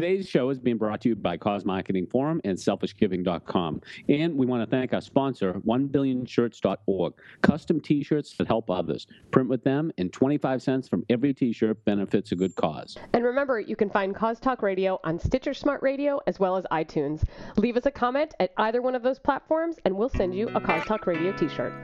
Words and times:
Today's 0.00 0.26
show 0.26 0.48
is 0.48 0.58
being 0.58 0.78
brought 0.78 1.02
to 1.02 1.10
you 1.10 1.14
by 1.14 1.36
Cause 1.36 1.66
Marketing 1.66 2.06
Forum 2.06 2.40
and 2.44 2.56
SelfishGiving.com. 2.56 3.82
And 4.08 4.34
we 4.34 4.46
want 4.46 4.62
to 4.62 4.66
thank 4.66 4.94
our 4.94 5.02
sponsor, 5.02 5.52
1billionshirts.org. 5.66 7.12
Custom 7.42 7.80
t 7.80 8.02
shirts 8.02 8.34
that 8.38 8.46
help 8.46 8.70
others. 8.70 9.06
Print 9.30 9.50
with 9.50 9.62
them, 9.62 9.92
and 9.98 10.10
25 10.10 10.62
cents 10.62 10.88
from 10.88 11.04
every 11.10 11.34
t 11.34 11.52
shirt 11.52 11.84
benefits 11.84 12.32
a 12.32 12.34
good 12.34 12.56
cause. 12.56 12.96
And 13.12 13.22
remember, 13.22 13.60
you 13.60 13.76
can 13.76 13.90
find 13.90 14.14
Cause 14.14 14.40
Talk 14.40 14.62
Radio 14.62 14.98
on 15.04 15.18
Stitcher 15.18 15.52
Smart 15.52 15.82
Radio 15.82 16.18
as 16.26 16.40
well 16.40 16.56
as 16.56 16.64
iTunes. 16.72 17.22
Leave 17.58 17.76
us 17.76 17.84
a 17.84 17.90
comment 17.90 18.32
at 18.40 18.54
either 18.56 18.80
one 18.80 18.94
of 18.94 19.02
those 19.02 19.18
platforms, 19.18 19.76
and 19.84 19.94
we'll 19.94 20.08
send 20.08 20.34
you 20.34 20.48
a 20.54 20.62
Cause 20.62 20.82
Talk 20.86 21.06
Radio 21.06 21.36
t 21.36 21.46
shirt. 21.46 21.74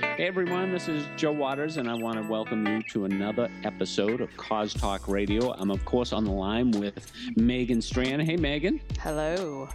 Hey 0.00 0.26
everyone, 0.26 0.72
this 0.72 0.88
is 0.88 1.06
Joe 1.16 1.32
Waters, 1.32 1.76
and 1.76 1.88
I 1.88 1.94
want 1.94 2.16
to 2.16 2.22
welcome 2.22 2.66
you 2.66 2.82
to 2.90 3.04
another 3.04 3.50
episode 3.64 4.20
of 4.20 4.34
Cause 4.36 4.72
Talk 4.74 5.08
Radio. 5.08 5.52
I'm 5.52 5.70
of 5.70 5.84
course 5.84 6.12
on 6.12 6.24
the 6.24 6.30
line 6.32 6.70
with 6.72 7.10
Megan 7.36 7.80
Strand. 7.82 8.22
Hey 8.22 8.36
Megan, 8.36 8.80
Hello. 9.00 9.68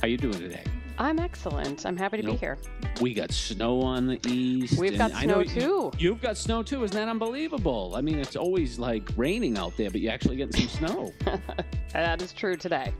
how 0.00 0.06
you 0.08 0.16
doing 0.16 0.38
today? 0.38 0.62
I'm 0.98 1.18
excellent. 1.18 1.86
I'm 1.86 1.96
happy 1.96 2.18
to 2.18 2.22
You 2.24 2.32
be 2.32 2.36
here. 2.36 2.58
We 3.00 3.14
got 3.14 3.32
snow 3.32 3.80
on 3.80 4.06
the 4.06 4.20
east. 4.26 4.78
We've 4.78 4.98
got 4.98 5.12
snow 5.12 5.42
too. 5.44 5.90
You've 5.98 6.20
got 6.20 6.36
snow 6.36 6.62
too. 6.62 6.84
Isn't 6.84 6.96
that 6.96 7.08
unbelievable? 7.08 7.94
I 7.96 8.00
mean, 8.02 8.18
it's 8.18 8.36
always 8.36 8.78
like 8.78 9.08
raining 9.16 9.56
out 9.56 9.76
there, 9.76 9.90
but 9.90 10.00
you're 10.00 10.12
actually 10.12 10.36
getting 10.36 10.68
some 10.68 10.88
snow. 10.88 11.12
That 11.92 12.22
is 12.22 12.32
true 12.32 12.56
today. 12.56 12.94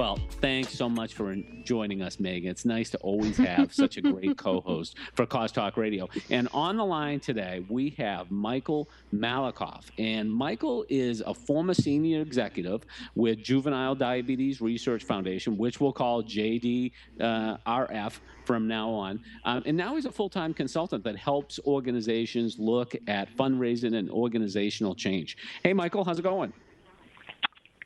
Well, 0.00 0.18
thanks 0.40 0.72
so 0.72 0.88
much 0.88 1.12
for 1.12 1.36
joining 1.62 2.00
us, 2.00 2.18
Megan. 2.18 2.50
It's 2.50 2.64
nice 2.64 2.88
to 2.88 2.98
always 3.00 3.36
have 3.36 3.70
such 3.74 3.98
a 3.98 4.00
great 4.00 4.38
co 4.38 4.62
host 4.62 4.96
for 5.12 5.26
Cause 5.26 5.52
Talk 5.52 5.76
Radio. 5.76 6.08
And 6.30 6.48
on 6.54 6.78
the 6.78 6.84
line 6.86 7.20
today, 7.20 7.66
we 7.68 7.90
have 7.98 8.30
Michael 8.30 8.88
Malekoff. 9.14 9.90
And 9.98 10.32
Michael 10.32 10.86
is 10.88 11.20
a 11.20 11.34
former 11.34 11.74
senior 11.74 12.22
executive 12.22 12.86
with 13.14 13.42
Juvenile 13.42 13.94
Diabetes 13.94 14.62
Research 14.62 15.04
Foundation, 15.04 15.58
which 15.58 15.82
we'll 15.82 15.92
call 15.92 16.22
JDRF 16.22 16.92
uh, 17.20 18.10
from 18.46 18.66
now 18.66 18.88
on. 18.88 19.20
Um, 19.44 19.62
and 19.66 19.76
now 19.76 19.96
he's 19.96 20.06
a 20.06 20.12
full 20.12 20.30
time 20.30 20.54
consultant 20.54 21.04
that 21.04 21.16
helps 21.16 21.60
organizations 21.66 22.58
look 22.58 22.96
at 23.06 23.28
fundraising 23.36 23.94
and 23.94 24.08
organizational 24.08 24.94
change. 24.94 25.36
Hey, 25.62 25.74
Michael, 25.74 26.04
how's 26.04 26.18
it 26.18 26.22
going? 26.22 26.54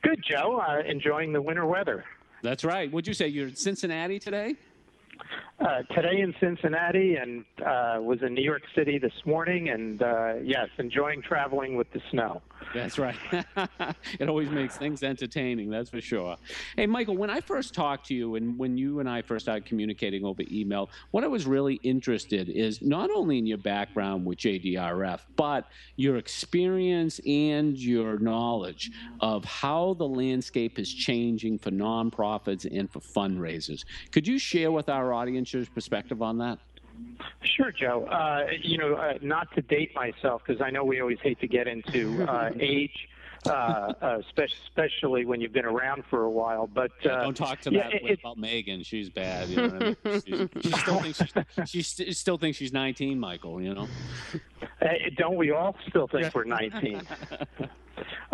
Good, 0.05 0.23
Joe. 0.23 0.61
Uh, 0.61 0.83
enjoying 0.85 1.33
the 1.33 1.41
winter 1.41 1.65
weather. 1.65 2.03
That's 2.43 2.63
right. 2.63 2.91
Would 2.91 3.07
you 3.07 3.13
say 3.15 3.27
you're 3.27 3.47
in 3.47 3.55
Cincinnati 3.55 4.19
today? 4.19 4.55
Uh, 5.57 5.83
today 5.93 6.19
in 6.19 6.35
Cincinnati 6.41 7.15
and 7.15 7.45
uh, 7.65 7.97
was 8.01 8.21
in 8.21 8.33
New 8.33 8.43
York 8.43 8.63
City 8.75 8.97
this 8.97 9.13
morning, 9.25 9.69
and 9.69 10.01
uh, 10.01 10.33
yes, 10.43 10.67
enjoying 10.79 11.21
traveling 11.21 11.77
with 11.77 11.89
the 11.93 12.01
snow. 12.11 12.41
That's 12.73 12.99
right. 12.99 13.15
it 14.19 14.27
always 14.27 14.49
makes 14.49 14.75
things 14.75 15.01
entertaining, 15.01 15.69
that's 15.69 15.89
for 15.89 16.01
sure. 16.01 16.35
Hey, 16.75 16.87
Michael, 16.87 17.15
when 17.15 17.29
I 17.29 17.39
first 17.39 17.73
talked 17.73 18.07
to 18.07 18.13
you 18.13 18.35
and 18.35 18.59
when 18.59 18.77
you 18.77 18.99
and 18.99 19.09
I 19.09 19.21
first 19.21 19.45
started 19.45 19.65
communicating 19.65 20.25
over 20.25 20.43
email, 20.51 20.89
what 21.11 21.23
I 21.23 21.27
was 21.27 21.45
really 21.45 21.75
interested 21.83 22.49
is 22.49 22.81
not 22.81 23.09
only 23.09 23.37
in 23.37 23.45
your 23.45 23.57
background 23.57 24.25
with 24.25 24.39
JDRF, 24.39 25.21
but 25.37 25.67
your 25.95 26.17
experience 26.17 27.21
and 27.25 27.77
your 27.77 28.19
knowledge 28.19 28.91
of 29.21 29.45
how 29.45 29.93
the 29.93 30.07
landscape 30.07 30.79
is 30.79 30.93
changing 30.93 31.59
for 31.59 31.71
nonprofits 31.71 32.67
and 32.77 32.91
for 32.91 32.99
fundraisers. 32.99 33.85
Could 34.11 34.27
you 34.27 34.37
share 34.37 34.73
with 34.73 34.89
our 34.89 35.13
audience 35.13 35.44
your 35.53 35.65
perspective 35.67 36.21
on 36.21 36.37
that? 36.39 36.59
Sure, 37.43 37.71
Joe. 37.71 38.05
Uh, 38.05 38.47
you 38.61 38.77
know, 38.77 38.95
uh, 38.95 39.13
not 39.21 39.53
to 39.55 39.61
date 39.61 39.93
myself 39.95 40.41
because 40.45 40.61
I 40.61 40.69
know 40.69 40.83
we 40.85 41.01
always 41.01 41.19
hate 41.21 41.39
to 41.41 41.47
get 41.47 41.67
into 41.67 42.23
uh, 42.29 42.51
age. 42.59 43.09
Uh, 43.47 43.93
uh, 44.01 44.21
spe- 44.29 44.51
especially 44.67 45.23
when 45.23 45.39
you've 45.39 45.53
been 45.53 45.65
around 45.65 46.03
for 46.09 46.23
a 46.23 46.29
while, 46.31 46.65
but 46.65 46.89
uh, 47.05 47.21
Don't 47.21 47.37
talk 47.37 47.61
to 47.61 47.71
yeah, 47.71 47.83
that 47.83 47.93
it- 47.93 48.03
way 48.03 48.09
it- 48.11 48.19
about 48.19 48.39
Megan. 48.39 48.81
She's 48.81 49.11
bad. 49.11 49.49
You 49.49 49.55
know 49.57 49.95
I 50.03 50.09
mean? 50.09 50.23
She's- 50.25 50.49
she 50.63 50.71
still 50.71 50.99
thinks 50.99 51.17
she's, 51.19 51.69
she 51.69 51.81
st- 51.83 52.15
still 52.15 52.37
thinks 52.39 52.57
she's 52.57 52.73
19, 52.73 53.19
Michael. 53.19 53.61
You 53.61 53.75
know. 53.75 53.87
Uh, 54.81 54.87
don't 55.17 55.35
we 55.35 55.51
all 55.51 55.75
still 55.87 56.07
think 56.07 56.33
we're 56.33 56.45
19? 56.45 57.01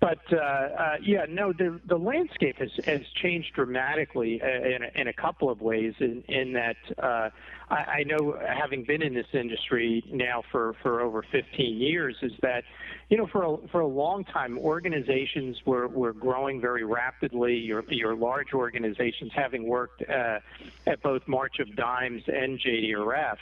But 0.00 0.20
uh, 0.32 0.36
uh, 0.36 0.96
yeah, 1.02 1.26
no, 1.28 1.52
the 1.52 1.80
the 1.86 1.98
landscape 1.98 2.58
has, 2.58 2.70
has 2.84 3.02
changed 3.14 3.54
dramatically 3.54 4.40
uh, 4.42 4.46
in 4.46 4.82
in 4.94 5.08
a 5.08 5.12
couple 5.12 5.50
of 5.50 5.60
ways. 5.60 5.94
In, 6.00 6.22
in 6.28 6.52
that, 6.54 6.76
uh, 6.98 7.30
I, 7.70 7.74
I 7.74 8.02
know, 8.04 8.38
having 8.46 8.84
been 8.84 9.02
in 9.02 9.14
this 9.14 9.26
industry 9.32 10.04
now 10.10 10.42
for, 10.50 10.74
for 10.82 11.00
over 11.00 11.24
15 11.30 11.76
years, 11.76 12.16
is 12.22 12.32
that 12.42 12.64
you 13.08 13.16
know 13.16 13.26
for 13.26 13.42
a, 13.42 13.68
for 13.68 13.80
a 13.80 13.86
long 13.86 14.24
time 14.24 14.58
organizations 14.58 15.56
were, 15.64 15.88
were 15.88 16.12
growing 16.12 16.60
very 16.60 16.84
rapidly. 16.84 17.56
Your 17.56 17.82
your 17.88 18.14
large 18.14 18.52
organizations, 18.52 19.32
having 19.34 19.66
worked 19.66 20.02
uh, 20.08 20.40
at 20.86 21.02
both 21.02 21.26
March 21.26 21.58
of 21.58 21.74
Dimes 21.74 22.22
and 22.26 22.58
JDRF, 22.58 23.38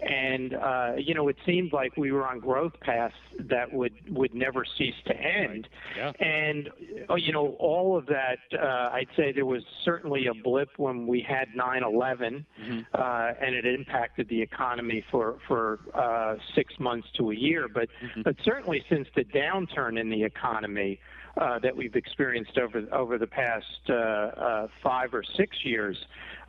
and 0.00 0.54
uh, 0.54 0.92
you 0.98 1.14
know 1.14 1.28
it 1.28 1.36
seemed 1.46 1.72
like 1.72 1.96
we 1.96 2.10
were 2.10 2.26
on 2.26 2.40
growth 2.40 2.78
paths 2.80 3.14
that 3.38 3.72
would 3.72 3.94
would 4.08 4.34
never 4.34 4.64
cease 4.64 4.94
to 5.06 5.16
end. 5.16 5.68
Yeah. 5.96 6.12
And 6.18 6.70
uh, 7.08 7.14
you 7.14 7.32
know 7.32 7.56
all 7.60 7.96
of 7.96 8.06
that, 8.06 8.38
uh, 8.52 8.90
I'd 8.92 9.08
say 9.16 9.30
there 9.30 9.46
was 9.46 9.62
certainly 9.84 10.26
a 10.26 10.34
blip 10.34 10.70
when 10.76 11.06
we 11.06 11.20
had 11.20 11.48
9/11, 11.56 12.44
uh, 12.92 13.32
and 13.40 13.54
it 13.54 13.64
impacted 13.64 14.28
the 14.28 14.42
economy 14.42 15.04
for 15.08 15.38
for 15.46 15.78
uh, 15.94 16.36
six 16.56 16.80
months 16.80 17.08
to 17.16 17.30
a 17.30 17.34
year. 17.34 17.68
But 17.68 17.88
but 18.24 18.34
certainly 18.42 18.84
since 18.88 19.03
the 19.14 19.24
downturn 19.24 20.00
in 20.00 20.10
the 20.10 20.22
economy. 20.24 21.00
Uh, 21.36 21.58
that 21.58 21.76
we've 21.76 21.96
experienced 21.96 22.56
over 22.58 22.84
over 22.92 23.18
the 23.18 23.26
past 23.26 23.66
uh, 23.88 23.92
uh, 23.92 24.68
five 24.84 25.12
or 25.12 25.24
six 25.36 25.64
years 25.64 25.96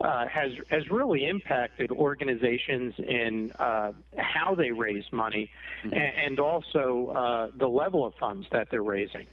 uh, 0.01 0.27
has 0.27 0.51
has 0.69 0.87
really 0.91 1.25
impacted 1.25 1.89
organizations 1.89 2.93
in 2.99 3.51
uh, 3.57 3.91
how 4.17 4.53
they 4.53 4.69
raise 4.69 5.05
money 5.11 5.49
and, 5.81 5.93
and 5.93 6.39
also 6.39 7.11
uh, 7.15 7.57
the 7.57 7.67
level 7.67 8.05
of 8.05 8.13
funds 8.19 8.45
that 8.51 8.67
they're 8.69 8.83
raising. 8.83 9.25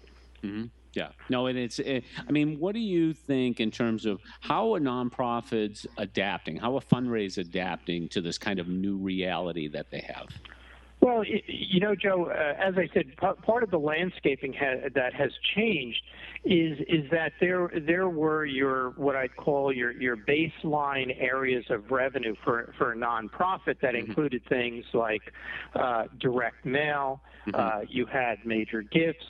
hmm 0.43 0.65
Yeah. 0.95 1.11
No, 1.29 1.47
and 1.49 1.59
it's. 1.59 1.79
eh, 1.81 2.01
I 2.27 2.33
mean, 2.33 2.59
what 2.59 2.73
do 2.75 2.81
you 2.81 3.13
think 3.13 3.61
in 3.61 3.71
terms 3.71 4.07
of 4.07 4.21
how 4.41 4.75
are 4.75 4.81
nonprofits 4.81 5.85
adapting? 5.99 6.57
How 6.57 6.77
are 6.77 6.81
fundraisers 6.81 7.37
adapting 7.39 8.09
to 8.09 8.23
this 8.23 8.39
kind 8.39 8.59
of 8.59 8.69
new 8.69 8.97
reality 8.97 9.69
that 9.69 9.91
they 9.91 10.01
have? 10.15 10.29
Well, 11.03 11.25
you 11.25 11.81
know, 11.81 11.97
Joe, 11.97 12.27
uh, 12.31 12.55
as 12.63 12.75
I 12.77 12.89
said, 12.95 13.09
p- 13.21 13.43
part 13.45 13.65
of 13.65 13.73
the 13.73 13.79
landscaping 13.79 14.53
ha- 14.53 14.89
that 14.95 15.13
has 15.15 15.33
changed 15.57 16.01
is 16.45 16.79
is 16.89 17.11
that 17.11 17.33
there 17.41 17.69
there 17.87 18.09
were 18.09 18.45
your 18.45 18.91
what 18.91 19.17
I'd 19.17 19.35
call 19.35 19.73
your 19.73 19.91
your 19.91 20.17
baseline 20.17 21.13
areas 21.21 21.65
of 21.71 21.91
revenue 21.91 22.37
for 22.45 22.73
for 22.79 22.93
a 22.93 22.97
nonprofit 22.97 23.81
that 23.83 23.97
included 23.97 24.43
things 24.49 24.85
like 24.95 25.23
uh, 25.75 26.05
direct 26.21 26.65
mail. 26.65 27.21
Uh, 27.53 27.81
you 27.89 28.07
had 28.07 28.45
major 28.47 28.83
gifts. 28.83 29.25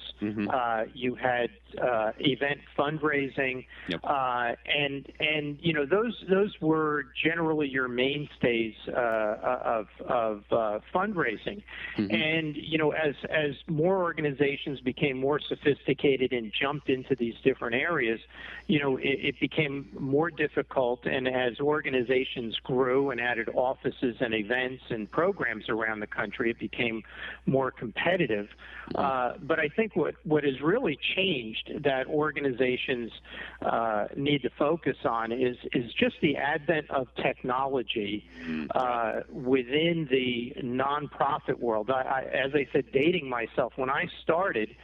Uh, 0.52 0.84
you 0.94 1.16
had 1.16 1.50
uh, 1.82 2.12
event 2.20 2.60
fundraising, 2.78 3.66
Yep. 3.88 4.00
uh, 4.04 4.52
and 4.72 5.10
and 5.18 5.58
you 5.60 5.72
know 5.72 5.84
those 5.84 6.22
those 6.30 6.54
were 6.60 7.06
generally 7.24 7.66
your 7.68 7.88
mainstays 7.88 8.74
uh, 8.88 8.92
of 8.94 9.88
of 10.06 10.44
uh, 10.52 10.78
fundraising. 10.94 11.62
And 11.96 12.54
you 12.56 12.78
know 12.78 12.92
as 12.92 13.16
as 13.30 13.54
more 13.66 14.02
organizations 14.02 14.78
became 14.80 15.18
more 15.18 15.40
sophisticated 15.40 16.32
and 16.32 16.52
jumped 16.52 16.88
into 16.88 17.16
these 17.16 17.34
different 17.42 17.74
areas, 17.74 18.20
you 18.68 18.78
know 18.78 18.98
it, 18.98 19.18
it 19.30 19.40
became 19.40 19.88
more 19.98 20.30
difficult. 20.30 21.04
And 21.04 21.26
as 21.26 21.58
organizations 21.58 22.56
grew 22.62 23.10
and 23.10 23.20
added 23.20 23.48
offices 23.54 24.16
and 24.20 24.34
events 24.34 24.84
and 24.90 25.10
programs 25.10 25.68
around 25.68 25.98
the 25.98 26.06
country, 26.06 26.50
it 26.50 26.58
became 26.60 27.02
more 27.46 27.72
competitive. 27.72 28.01
Uh, 28.94 29.34
but 29.42 29.58
I 29.58 29.68
think 29.68 29.96
what 29.96 30.14
what 30.24 30.44
has 30.44 30.60
really 30.60 30.98
changed 31.16 31.70
that 31.84 32.06
organizations 32.06 33.10
uh, 33.62 34.08
need 34.16 34.42
to 34.42 34.50
focus 34.58 34.96
on 35.04 35.32
is 35.32 35.56
is 35.72 35.92
just 35.94 36.16
the 36.20 36.36
advent 36.36 36.90
of 36.90 37.08
technology 37.16 38.24
uh, 38.74 39.20
within 39.30 40.08
the 40.10 40.54
nonprofit 40.62 41.58
world. 41.58 41.90
I, 41.90 42.02
I, 42.02 42.20
as 42.46 42.52
I 42.54 42.66
said, 42.72 42.84
dating 42.92 43.28
myself 43.28 43.72
when 43.76 43.90
I 43.90 44.06
started. 44.22 44.74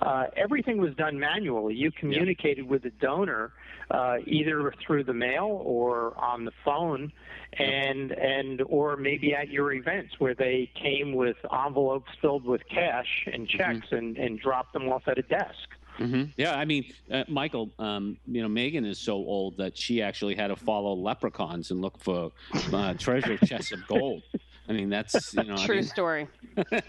Uh, 0.00 0.26
everything 0.36 0.78
was 0.78 0.94
done 0.94 1.18
manually. 1.18 1.74
You 1.74 1.90
communicated 1.90 2.68
with 2.68 2.82
the 2.82 2.90
donor 2.90 3.52
uh, 3.90 4.18
either 4.26 4.72
through 4.86 5.04
the 5.04 5.12
mail 5.14 5.60
or 5.64 6.16
on 6.18 6.44
the 6.44 6.52
phone, 6.64 7.12
and 7.54 8.12
and 8.12 8.62
or 8.66 8.96
maybe 8.96 9.34
at 9.34 9.48
your 9.48 9.72
events 9.72 10.14
where 10.18 10.34
they 10.34 10.70
came 10.80 11.14
with 11.14 11.36
envelopes 11.52 12.10
filled 12.20 12.44
with 12.44 12.60
cash 12.68 13.26
and 13.32 13.48
checks 13.48 13.88
and 13.90 14.16
and 14.16 14.38
dropped 14.38 14.72
them 14.72 14.88
off 14.88 15.02
at 15.08 15.18
a 15.18 15.22
desk. 15.22 15.68
hmm 15.96 16.24
Yeah, 16.36 16.54
I 16.54 16.64
mean, 16.64 16.92
uh, 17.10 17.24
Michael, 17.26 17.70
um, 17.78 18.18
you 18.26 18.42
know, 18.42 18.48
Megan 18.48 18.84
is 18.84 18.98
so 18.98 19.14
old 19.14 19.56
that 19.56 19.76
she 19.76 20.00
actually 20.00 20.36
had 20.36 20.48
to 20.48 20.56
follow 20.56 20.92
leprechauns 20.94 21.70
and 21.72 21.80
look 21.80 21.98
for 21.98 22.30
uh, 22.72 22.94
treasure 22.94 23.36
chests 23.38 23.72
of 23.72 23.84
gold. 23.88 24.22
I 24.68 24.72
mean, 24.72 24.90
that's 24.90 25.34
you 25.34 25.44
know, 25.44 25.56
true 25.56 25.76
I 25.76 25.80
mean, 25.80 25.84
story. 25.84 26.28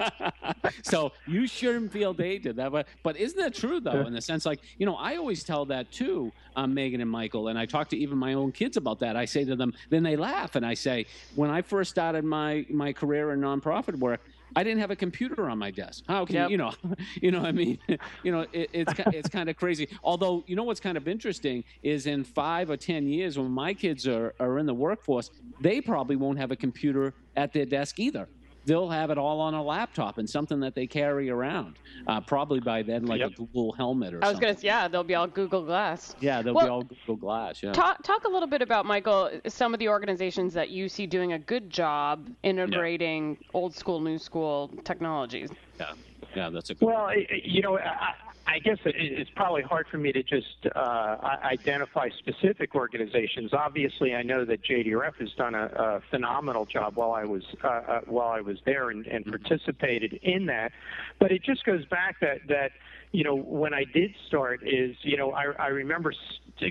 so 0.84 1.12
you 1.28 1.48
shouldn't 1.48 1.92
feel 1.92 2.14
dated 2.14 2.56
that 2.56 2.72
but 2.72 2.88
but 3.04 3.18
isn't 3.18 3.40
that 3.40 3.54
true 3.54 3.80
though 3.80 4.02
in 4.02 4.14
the 4.14 4.22
sense 4.22 4.46
like 4.46 4.60
you 4.78 4.86
know 4.86 4.96
i 4.96 5.16
always 5.16 5.44
tell 5.44 5.66
that 5.66 5.92
too 5.92 6.32
um, 6.56 6.74
megan 6.74 7.02
and 7.02 7.10
michael 7.10 7.50
and 7.50 7.60
i 7.60 7.66
talk 7.66 7.90
to 7.90 7.98
even 7.98 8.18
my 8.18 8.34
own 8.34 8.52
kids 8.52 8.78
about 8.78 9.00
that. 9.00 9.16
I 9.16 9.26
say 9.26 9.46
to 9.46 9.56
them 9.56 9.74
then 9.90 10.04
they 10.04 10.16
laugh 10.16 10.56
and 10.56 10.66
i 10.66 10.74
say 10.74 11.06
when 11.36 11.50
i 11.50 11.62
first 11.62 11.92
started 11.92 12.24
my 12.24 12.66
my 12.70 12.94
career 12.94 13.32
in 13.34 13.42
nonprofit 13.42 13.96
work 13.96 14.22
I 14.56 14.64
didn't 14.64 14.80
have 14.80 14.92
a 14.92 14.96
computer 14.96 15.50
on 15.50 15.58
my 15.58 15.72
desk. 15.72 16.04
How 16.08 16.26
can 16.26 16.36
Yep. 16.36 16.50
you, 16.52 16.58
know, 16.58 16.74
you 17.22 17.32
know, 17.32 17.40
what 17.42 17.48
I 17.48 17.52
mean, 17.52 17.80
you 18.24 18.32
know, 18.32 18.46
it, 18.52 18.70
it's 18.74 18.94
it's 19.14 19.30
kind 19.30 19.50
of 19.50 19.56
crazy. 19.56 19.88
Although, 20.04 20.44
you 20.48 20.56
know, 20.56 20.64
what's 20.64 20.80
kind 20.80 20.98
of 20.98 21.08
interesting 21.08 21.64
is 21.84 22.08
in 22.08 22.24
five 22.24 22.70
or 22.70 22.78
ten 22.78 23.08
years, 23.08 23.38
when 23.38 23.52
my 23.52 23.74
kids 23.74 24.08
are 24.08 24.34
are 24.40 24.58
in 24.60 24.66
the 24.66 24.74
workforce, 24.74 25.32
they 25.62 25.82
probably 25.82 26.16
won't 26.16 26.38
have 26.40 26.52
a 26.52 26.56
computer 26.56 27.14
at 27.36 27.54
their 27.54 27.66
desk 27.66 28.00
either. 28.00 28.28
They'll 28.66 28.90
have 28.90 29.10
it 29.10 29.18
all 29.18 29.40
on 29.40 29.54
a 29.54 29.64
laptop 29.64 30.18
and 30.18 30.30
something 30.30 30.60
that 30.60 30.76
they 30.76 30.86
carry 30.86 31.30
around. 31.30 31.78
Uh, 32.08 32.22
probably 32.22 32.60
by 32.60 32.84
then, 32.84 33.06
like 33.06 33.20
Yep. 33.20 33.32
a 33.32 33.34
Google 33.36 33.72
helmet 33.74 34.14
or 34.14 34.18
I 34.24 34.28
was 34.28 34.36
something. 34.36 34.50
gonna, 34.56 34.60
yeah, 34.62 34.88
they'll 34.88 35.04
be 35.04 35.16
all 35.16 35.28
Google 35.28 35.64
Glass. 35.64 36.14
Yeah, 36.20 36.42
they'll 36.42 36.54
be 36.54 36.68
all 36.68 36.84
Google 36.84 37.16
Glass. 37.16 37.64
Yeah. 37.64 37.72
Talk, 37.72 38.04
talk 38.04 38.26
a 38.26 38.30
little 38.30 38.48
bit 38.50 38.62
about 38.62 38.86
Michael. 38.86 39.32
Some 39.48 39.74
of 39.74 39.80
the 39.80 39.88
organizations 39.90 40.54
that 40.54 40.70
you 40.70 40.90
see 40.90 41.08
doing 41.08 41.34
a 41.34 41.40
good 41.40 41.70
job 41.70 42.30
integrating 42.44 43.38
old 43.54 43.76
school, 43.76 44.00
new 44.00 44.18
school 44.18 44.72
technologies. 44.84 45.50
yeah, 45.80 45.94
yeah, 46.36 46.50
that's 46.50 46.70
a 46.70 46.76
good. 46.76 46.86
Well, 46.86 47.06
I- 47.06 47.28
you 47.44 47.62
know, 47.62 47.78
I, 47.78 48.14
I 48.48 48.58
guess 48.60 48.78
it's 48.84 49.30
probably 49.36 49.62
hard 49.62 49.86
for 49.92 50.00
me 50.00 50.12
to 50.12 50.24
just 50.24 50.66
uh, 50.76 51.18
identify 51.44 52.10
specific 52.18 52.74
organizations. 52.74 53.54
Obviously, 53.54 54.16
I 54.16 54.24
know 54.24 54.44
that 54.44 54.64
JDRF 54.64 55.18
has 55.20 55.30
done 55.38 55.54
a, 55.54 55.66
a 55.66 56.02
phenomenal 56.10 56.66
job 56.66 56.96
while 56.96 57.12
I 57.12 57.26
was 57.26 57.44
uh, 57.64 57.68
uh, 57.68 58.00
while 58.08 58.30
I 58.30 58.42
was 58.42 58.58
there 58.66 58.90
and, 58.90 59.06
and 59.06 59.24
participated 59.26 60.14
in 60.24 60.48
that. 60.48 60.72
But 61.20 61.32
it 61.32 61.44
just 61.44 61.64
goes 61.64 61.86
back 61.86 62.20
that 62.22 62.40
that 62.48 62.72
you 63.12 63.24
know 63.24 63.36
when 63.36 63.74
I 63.76 63.84
did 63.94 64.16
start 64.28 64.62
is 64.64 64.96
you 65.04 65.16
know 65.18 65.32
I, 65.32 65.52
I 65.60 65.68
remember 65.68 66.12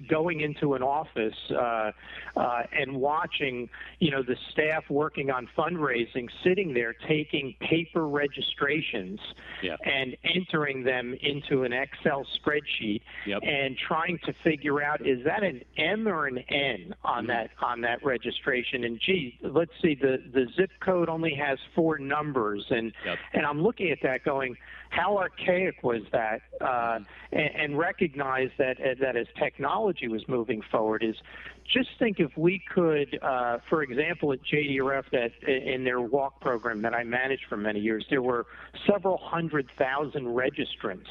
going 0.08 0.40
into 0.40 0.74
an 0.74 0.82
office 0.82 1.34
uh, 1.50 1.90
uh, 2.36 2.62
and 2.72 2.94
watching 2.96 3.68
you 4.00 4.10
know 4.10 4.22
the 4.22 4.36
staff 4.52 4.84
working 4.90 5.30
on 5.30 5.48
fundraising 5.56 6.28
sitting 6.44 6.74
there 6.74 6.94
taking 7.08 7.54
paper 7.60 8.06
registrations 8.06 9.18
Yeah. 9.62 9.76
and 9.84 10.16
entering 10.24 10.84
them 10.84 11.14
into 11.20 11.64
an 11.64 11.72
Excel 11.72 12.26
spreadsheet 12.38 13.00
Yep. 13.26 13.40
and 13.42 13.76
trying 13.76 14.18
to 14.24 14.32
figure 14.44 14.82
out 14.82 15.04
is 15.06 15.24
that 15.24 15.42
an 15.42 15.62
M 15.76 16.06
or 16.06 16.26
an 16.26 16.38
N 16.38 16.94
on 17.04 17.18
Mm-hmm. 17.24 17.26
that 17.28 17.50
on 17.60 17.80
that 17.82 18.04
registration 18.04 18.84
and 18.84 19.00
gee 19.04 19.38
let's 19.42 19.72
see 19.82 19.94
the 19.94 20.18
the 20.32 20.46
zip 20.56 20.70
code 20.80 21.08
only 21.08 21.34
has 21.34 21.58
four 21.74 21.98
numbers 21.98 22.64
and 22.70 22.92
Yep. 23.04 23.18
and 23.34 23.46
I'm 23.46 23.60
looking 23.62 23.90
at 23.90 23.98
that 24.02 24.24
going 24.24 24.56
how 24.90 25.18
archaic 25.18 25.82
was 25.82 26.02
that 26.12 26.40
uh, 26.60 26.98
and, 27.32 27.50
and 27.56 27.78
recognize 27.78 28.48
that 28.58 28.76
that 29.00 29.16
as 29.16 29.26
technology 29.38 29.77
was 29.86 30.26
moving 30.28 30.62
forward 30.70 31.02
is 31.02 31.16
just 31.72 31.90
think 31.98 32.18
if 32.18 32.36
we 32.36 32.62
could, 32.74 33.18
uh, 33.22 33.58
for 33.68 33.82
example, 33.82 34.32
at 34.32 34.38
JDRF, 34.42 35.04
that 35.12 35.30
in 35.46 35.84
their 35.84 36.00
walk 36.00 36.40
program 36.40 36.82
that 36.82 36.94
I 36.94 37.04
managed 37.04 37.44
for 37.48 37.56
many 37.56 37.80
years, 37.80 38.06
there 38.08 38.22
were 38.22 38.46
several 38.90 39.18
hundred 39.18 39.68
thousand 39.76 40.24
registrants, 40.24 41.06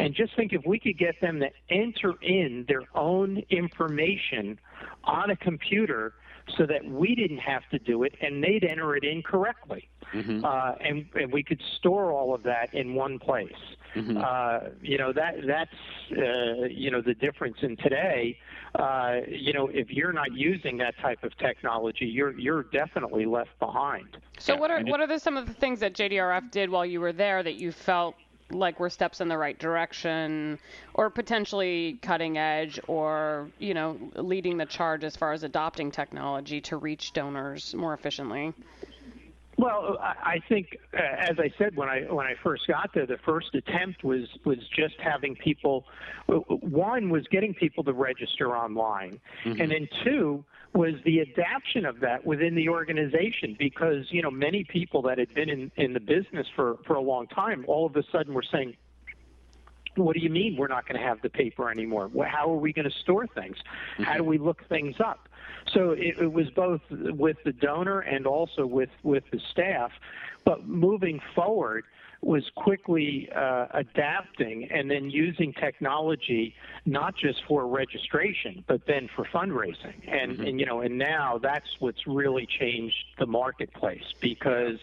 and 0.00 0.14
just 0.14 0.34
think 0.34 0.52
if 0.52 0.66
we 0.66 0.78
could 0.78 0.98
get 0.98 1.20
them 1.20 1.40
to 1.40 1.50
enter 1.68 2.14
in 2.22 2.64
their 2.68 2.82
own 2.94 3.42
information 3.50 4.58
on 5.04 5.30
a 5.30 5.36
computer 5.36 6.14
so 6.56 6.66
that 6.66 6.84
we 6.84 7.14
didn't 7.14 7.38
have 7.38 7.62
to 7.70 7.78
do 7.78 8.02
it 8.02 8.14
and 8.20 8.42
they'd 8.42 8.64
enter 8.64 8.96
it 8.96 9.04
in 9.04 9.22
correctly. 9.22 9.88
Uh, 10.44 10.74
and, 10.80 11.06
and 11.14 11.32
we 11.32 11.42
could 11.42 11.60
store 11.78 12.12
all 12.12 12.34
of 12.34 12.42
that 12.42 12.72
in 12.74 12.94
one 12.94 13.18
place. 13.18 13.52
Uh, 13.96 14.68
you 14.80 14.98
know 14.98 15.12
that 15.12 15.34
that's 15.46 15.70
uh, 16.16 16.64
you 16.70 16.90
know 16.90 17.00
the 17.00 17.14
difference 17.14 17.56
in 17.62 17.76
today. 17.76 18.38
Uh, 18.76 19.16
you 19.26 19.52
know 19.52 19.68
if 19.72 19.90
you're 19.90 20.12
not 20.12 20.32
using 20.32 20.76
that 20.78 20.96
type 20.98 21.24
of 21.24 21.36
technology, 21.38 22.06
you're 22.06 22.38
you're 22.38 22.62
definitely 22.64 23.26
left 23.26 23.58
behind. 23.58 24.16
So 24.38 24.54
Yeah, 24.54 24.60
what 24.60 24.70
are 24.70 24.82
what 24.84 25.00
are 25.00 25.08
the, 25.08 25.18
some 25.18 25.36
of 25.36 25.46
the 25.46 25.52
things 25.52 25.80
that 25.80 25.94
JDRF 25.94 26.50
did 26.52 26.70
while 26.70 26.86
you 26.86 27.00
were 27.00 27.12
there 27.12 27.42
that 27.42 27.56
you 27.56 27.72
felt 27.72 28.14
like 28.50 28.80
were 28.80 28.90
steps 28.90 29.20
in 29.20 29.28
the 29.28 29.38
right 29.38 29.58
direction, 29.58 30.58
or 30.94 31.10
potentially 31.10 31.98
cutting 32.02 32.38
edge, 32.38 32.78
or 32.86 33.48
you 33.58 33.74
know 33.74 33.98
leading 34.14 34.56
the 34.56 34.66
charge 34.66 35.02
as 35.02 35.16
far 35.16 35.32
as 35.32 35.42
adopting 35.42 35.90
technology 35.90 36.60
to 36.60 36.76
reach 36.76 37.12
donors 37.12 37.74
more 37.74 37.94
efficiently? 37.94 38.52
Well, 39.60 39.98
I 40.00 40.40
think, 40.48 40.78
uh, 40.94 41.02
as 41.02 41.38
I 41.38 41.52
said 41.58 41.76
when 41.76 41.88
I 41.88 42.00
when 42.10 42.24
I 42.24 42.32
first 42.42 42.66
got 42.66 42.94
there, 42.94 43.04
the 43.04 43.18
first 43.26 43.54
attempt 43.54 44.02
was 44.02 44.26
was 44.46 44.56
just 44.74 44.94
having 45.02 45.36
people. 45.36 45.84
One 46.28 47.10
was 47.10 47.26
getting 47.30 47.52
people 47.52 47.84
to 47.84 47.92
register 47.92 48.56
online, 48.56 49.20
and 49.44 49.70
then 49.70 49.86
two 50.02 50.44
was 50.72 50.94
the 51.04 51.18
adaption 51.18 51.84
of 51.84 52.00
that 52.00 52.24
within 52.24 52.54
the 52.54 52.70
organization 52.70 53.54
because 53.58 54.06
you 54.10 54.22
know 54.22 54.30
many 54.30 54.64
people 54.64 55.02
that 55.02 55.18
had 55.18 55.34
been 55.34 55.50
in 55.50 55.70
in 55.76 55.92
the 55.92 56.00
business 56.00 56.46
for 56.56 56.78
for 56.86 56.94
a 56.94 57.02
long 57.02 57.26
time 57.26 57.64
all 57.68 57.84
of 57.84 57.94
a 57.96 58.02
sudden 58.10 58.32
were 58.32 58.44
saying 58.50 58.74
what 59.96 60.14
do 60.14 60.20
you 60.20 60.30
mean 60.30 60.56
we're 60.56 60.68
not 60.68 60.86
going 60.86 61.00
to 61.00 61.06
have 61.06 61.20
the 61.22 61.30
paper 61.30 61.70
anymore? 61.70 62.10
How 62.26 62.50
are 62.50 62.56
we 62.56 62.72
going 62.72 62.88
to 62.88 62.96
store 62.98 63.26
things? 63.26 63.56
How 63.98 64.14
do 64.14 64.20
mm-hmm. 64.20 64.30
we 64.30 64.38
look 64.38 64.66
things 64.68 64.96
up? 65.00 65.28
So 65.72 65.90
it, 65.90 66.18
it 66.18 66.32
was 66.32 66.50
both 66.50 66.80
with 66.90 67.36
the 67.44 67.52
donor 67.52 68.00
and 68.00 68.26
also 68.26 68.66
with, 68.66 68.90
with 69.02 69.24
the 69.30 69.40
staff. 69.50 69.92
But 70.44 70.66
moving 70.66 71.20
forward 71.34 71.84
was 72.22 72.44
quickly 72.54 73.28
uh, 73.34 73.66
adapting 73.72 74.68
and 74.70 74.90
then 74.90 75.08
using 75.08 75.52
technology 75.54 76.54
not 76.84 77.16
just 77.16 77.42
for 77.48 77.66
registration 77.66 78.62
but 78.66 78.82
then 78.86 79.08
for 79.14 79.24
fundraising. 79.24 79.94
And 80.06 80.40
and 80.40 80.60
you 80.60 80.66
know 80.66 80.80
and 80.80 80.98
now 80.98 81.38
that's 81.38 81.68
what's 81.78 82.06
really 82.06 82.46
changed 82.46 82.96
the 83.18 83.26
marketplace 83.26 84.14
because 84.20 84.78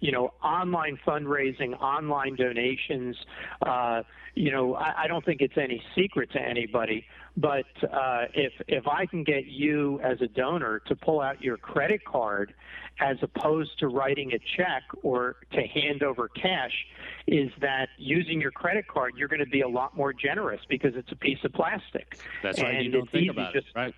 you 0.00 0.12
know 0.12 0.32
online 0.42 0.98
fundraising 1.06 1.80
online 1.80 2.34
donations 2.36 3.16
uh, 3.62 4.02
you 4.34 4.50
know 4.50 4.74
I, 4.74 5.04
I 5.04 5.06
don't 5.06 5.24
think 5.24 5.40
it's 5.40 5.58
any 5.58 5.82
secret 5.94 6.32
to 6.32 6.40
anybody 6.40 7.06
but 7.36 7.66
uh, 7.82 8.26
if 8.34 8.52
if 8.68 8.86
I 8.86 9.06
can 9.06 9.24
get 9.24 9.46
you 9.46 10.00
as 10.02 10.20
a 10.20 10.26
donor 10.26 10.80
to 10.86 10.96
pull 10.96 11.20
out 11.20 11.42
your 11.42 11.56
credit 11.56 12.04
card 12.04 12.54
as 13.00 13.16
opposed 13.22 13.78
to 13.78 13.88
writing 13.88 14.32
a 14.32 14.38
check 14.56 14.82
or 15.02 15.36
to 15.52 15.62
hand 15.62 16.02
over 16.02 16.28
cash, 16.28 16.86
is 17.26 17.50
that 17.60 17.88
using 17.98 18.40
your 18.40 18.50
credit 18.50 18.86
card 18.88 19.14
you're 19.16 19.28
going 19.28 19.40
to 19.40 19.46
be 19.46 19.62
a 19.62 19.68
lot 19.68 19.96
more 19.96 20.12
generous 20.12 20.60
because 20.68 20.94
it's 20.96 21.12
a 21.12 21.16
piece 21.16 21.38
of 21.44 21.52
plastic. 21.52 22.18
That's 22.42 22.60
right. 22.60 22.74
And 22.74 22.84
You 22.84 22.92
don't 22.92 23.10
think 23.10 23.30
about 23.30 23.52
just 23.52 23.68
it, 23.68 23.78
right? 23.78 23.94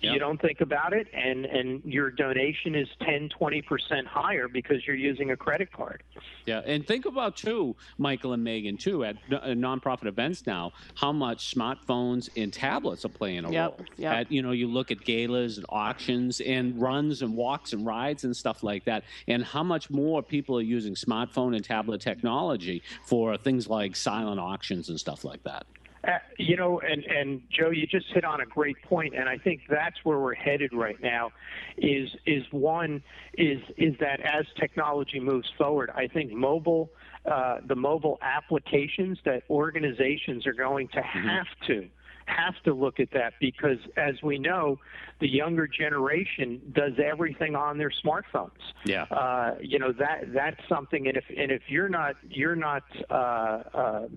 Yeah. 0.00 0.12
you 0.12 0.18
don't 0.18 0.40
think 0.40 0.60
about 0.60 0.92
it 0.92 1.06
and 1.12 1.44
and 1.44 1.82
your 1.84 2.10
donation 2.10 2.74
is 2.74 2.88
10 3.02 3.28
20% 3.40 4.06
higher 4.06 4.48
because 4.48 4.86
you're 4.86 4.96
using 4.96 5.30
a 5.32 5.36
credit 5.36 5.72
card 5.72 6.02
Yeah, 6.46 6.60
and 6.64 6.86
think 6.86 7.04
about 7.06 7.36
too, 7.36 7.76
Michael 7.98 8.32
and 8.32 8.42
Megan 8.44 8.76
too, 8.76 9.04
at 9.04 9.16
uh, 9.32 9.40
nonprofit 9.48 10.06
events 10.06 10.46
now, 10.46 10.72
how 10.94 11.12
much 11.12 11.54
smartphones 11.54 12.28
and 12.36 12.52
tablets 12.52 13.04
are 13.04 13.08
playing 13.10 13.44
a 13.44 13.50
Yep, 13.50 13.70
role. 13.70 13.80
yep. 13.96 14.12
At, 14.14 14.32
you 14.32 14.42
know, 14.42 14.52
you 14.52 14.68
look 14.68 14.90
at 14.90 15.00
galas 15.04 15.56
and 15.58 15.66
auctions 15.68 16.40
and 16.40 16.80
runs 16.80 17.22
and 17.22 17.34
walks 17.34 17.72
and 17.72 17.84
rides 17.84 18.24
and 18.24 18.34
stuff 18.36 18.62
like 18.62 18.84
that, 18.84 19.04
and 19.26 19.44
how 19.44 19.62
much 19.62 19.90
more 19.90 20.22
people 20.22 20.56
are 20.58 20.62
using 20.62 20.94
smartphone 20.94 21.54
and 21.54 21.64
tablet 21.64 22.00
technology 22.00 22.82
for 23.06 23.36
things 23.36 23.68
like 23.68 23.96
silent 23.96 24.40
auctions 24.40 24.88
and 24.88 24.98
stuff 24.98 25.24
like 25.24 25.42
that. 25.44 25.66
Uh, 26.08 26.12
you 26.38 26.56
know, 26.56 26.80
and 26.80 27.04
and 27.04 27.42
Joe, 27.50 27.68
you 27.70 27.86
just 27.86 28.06
hit 28.14 28.24
on 28.24 28.40
a 28.40 28.46
great 28.46 28.80
point, 28.82 29.14
and 29.14 29.28
I 29.28 29.36
think 29.36 29.60
that's 29.68 29.96
where 30.04 30.18
we're 30.18 30.34
headed 30.34 30.72
right 30.72 31.00
now. 31.02 31.30
Is 31.76 32.08
is 32.24 32.44
one 32.50 33.02
is 33.34 33.60
is 33.76 33.94
that 34.00 34.20
as 34.20 34.46
technology 34.58 35.20
moves 35.20 35.48
forward, 35.58 35.90
I 35.94 36.06
think 36.06 36.32
mobile, 36.32 36.90
uh, 37.30 37.58
the 37.66 37.76
mobile 37.76 38.18
applications 38.22 39.18
that 39.26 39.42
organizations 39.50 40.46
are 40.46 40.54
going 40.54 40.88
to 40.94 41.02
have 41.02 41.46
to 41.66 41.88
have 42.26 42.54
to 42.62 42.74
look 42.74 43.00
at 43.00 43.10
that 43.12 43.32
because 43.40 43.78
as 43.96 44.14
we 44.22 44.38
know 44.38 44.78
the 45.20 45.26
younger 45.28 45.66
generation 45.66 46.60
does 46.74 46.92
everything 47.02 47.56
on 47.56 47.78
their 47.78 47.90
smartphones 48.04 48.50
Yeah. 48.84 49.04
uh, 49.04 49.54
you 49.62 49.78
know 49.78 49.92
that 49.92 50.32
that's 50.34 50.60
something 50.68 51.08
and 51.08 51.16
if 51.16 51.24
and 51.34 51.50
if 51.50 51.62
you're 51.68 51.88
not 51.88 52.16
you're 52.28 52.54
not 52.54 52.82
uh, 53.10 53.14
uh, 53.14 54.08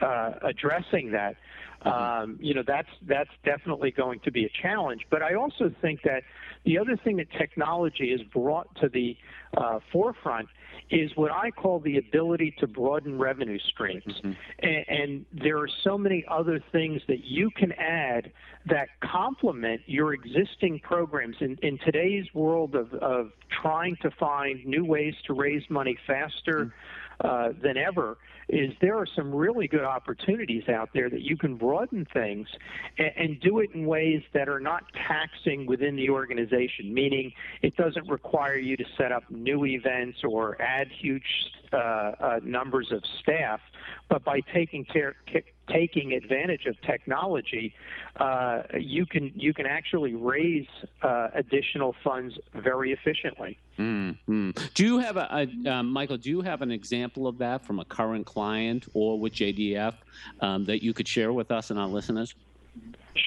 uh, 0.00 0.32
addressing 0.42 1.12
that, 1.12 1.36
um, 1.82 2.38
you 2.40 2.54
know, 2.54 2.64
that's 2.66 2.88
that's 3.06 3.30
definitely 3.44 3.90
going 3.90 4.20
to 4.20 4.32
be 4.32 4.44
a 4.44 4.50
challenge. 4.62 5.06
But 5.10 5.22
I 5.22 5.34
also 5.34 5.72
think 5.80 6.02
that 6.02 6.22
the 6.64 6.78
other 6.78 6.96
thing 6.96 7.16
that 7.18 7.30
technology 7.32 8.10
has 8.10 8.20
brought 8.32 8.74
to 8.76 8.88
the 8.88 9.16
uh, 9.56 9.78
forefront 9.92 10.48
is 10.90 11.10
what 11.16 11.30
I 11.30 11.50
call 11.50 11.80
the 11.80 11.98
ability 11.98 12.54
to 12.58 12.66
broaden 12.66 13.18
revenue 13.18 13.58
streams. 13.58 14.04
Mm-hmm. 14.06 14.32
And, 14.60 14.84
and, 14.88 15.26
there 15.32 15.58
are 15.58 15.68
so 15.84 15.98
many 15.98 16.24
other 16.28 16.62
things 16.72 17.02
that 17.08 17.24
you 17.24 17.50
can 17.50 17.72
add 17.72 18.32
that 18.66 18.88
complement 19.00 19.82
your 19.86 20.14
existing 20.14 20.80
programs. 20.80 21.36
In, 21.40 21.58
in 21.62 21.78
today's 21.84 22.24
world 22.32 22.74
of, 22.74 22.94
of 22.94 23.32
trying 23.62 23.96
to 24.02 24.10
find 24.12 24.64
new 24.64 24.84
ways 24.84 25.14
to 25.26 25.34
raise 25.34 25.62
money 25.68 25.98
faster, 26.06 26.66
mm-hmm 26.66 26.97
uh, 27.20 27.50
than 27.62 27.76
ever 27.76 28.18
is 28.48 28.72
there 28.80 28.96
are 28.96 29.06
some 29.14 29.34
really 29.34 29.68
good 29.68 29.84
opportunities 29.84 30.68
out 30.68 30.88
there 30.94 31.10
that 31.10 31.20
you 31.20 31.36
can 31.36 31.56
broaden 31.56 32.06
things 32.12 32.48
and, 32.96 33.12
and 33.16 33.40
do 33.40 33.58
it 33.58 33.70
in 33.74 33.86
ways 33.86 34.22
that 34.32 34.48
are 34.48 34.60
not 34.60 34.84
taxing 35.06 35.66
within 35.66 35.96
the 35.96 36.08
organization, 36.08 36.94
meaning 36.94 37.32
it 37.62 37.76
doesn't 37.76 38.08
require 38.08 38.56
you 38.56 38.76
to 38.76 38.84
set 38.96 39.12
up 39.12 39.22
new 39.30 39.66
events 39.66 40.18
or 40.24 40.60
add 40.62 40.88
huge 40.88 41.22
uh, 41.72 41.76
uh, 41.76 42.40
numbers 42.42 42.90
of 42.90 43.02
staff, 43.20 43.60
but 44.08 44.24
by 44.24 44.40
taking 44.52 44.84
care, 44.84 45.16
taking 45.70 46.12
advantage 46.12 46.66
of 46.66 46.80
technology, 46.82 47.74
uh, 48.16 48.62
you 48.78 49.06
can 49.06 49.32
you 49.34 49.54
can 49.54 49.66
actually 49.66 50.14
raise 50.14 50.66
uh, 51.02 51.28
additional 51.34 51.94
funds 52.02 52.34
very 52.54 52.92
efficiently. 52.92 53.58
Mm-hmm. 53.78 54.50
Do 54.74 54.84
you 54.84 54.98
have 54.98 55.16
a, 55.16 55.48
a 55.64 55.70
uh, 55.70 55.82
Michael? 55.82 56.16
Do 56.16 56.30
you 56.30 56.40
have 56.40 56.62
an 56.62 56.70
example 56.70 57.26
of 57.26 57.38
that 57.38 57.64
from 57.64 57.78
a 57.78 57.84
current 57.84 58.26
client 58.26 58.86
or 58.94 59.18
with 59.18 59.34
JDF 59.34 59.94
um, 60.40 60.64
that 60.64 60.82
you 60.82 60.92
could 60.92 61.06
share 61.06 61.32
with 61.32 61.50
us 61.50 61.70
and 61.70 61.78
our 61.78 61.88
listeners? 61.88 62.34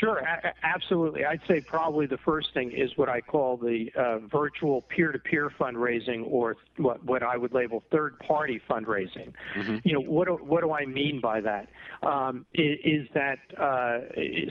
Sure, 0.02 0.18
a- 0.18 0.54
absolutely. 0.64 1.26
I'd 1.26 1.42
say 1.48 1.62
probably 1.62 2.08
the 2.08 2.18
first 2.18 2.48
thing 2.56 2.72
is 2.72 2.90
what 2.96 3.08
I 3.08 3.22
call 3.22 3.56
the 3.56 3.92
uh, 3.96 4.18
virtual 4.28 4.82
peer-to-peer 4.82 5.52
fundraising, 5.60 6.24
or 6.26 6.58
what 6.78 7.04
what 7.06 7.22
I 7.22 7.38
would 7.38 7.54
label 7.54 7.84
third-party 7.92 8.62
fundraising. 8.68 9.32
Mm-hmm. 9.56 9.78
You 9.84 9.94
know, 9.94 10.02
what 10.02 10.28
do, 10.28 10.34
what 10.34 10.62
do 10.62 10.72
I 10.72 10.86
mean 10.86 11.22
by 11.22 11.40
that? 11.42 11.68
Um, 12.02 12.48
is, 12.56 12.80
is 12.84 13.08
that 13.14 13.38
uh, 13.60 14.00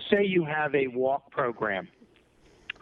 say 0.09 0.25
you 0.25 0.45
have 0.45 0.73
a 0.75 0.87
walk 0.87 1.33
program 1.33 1.89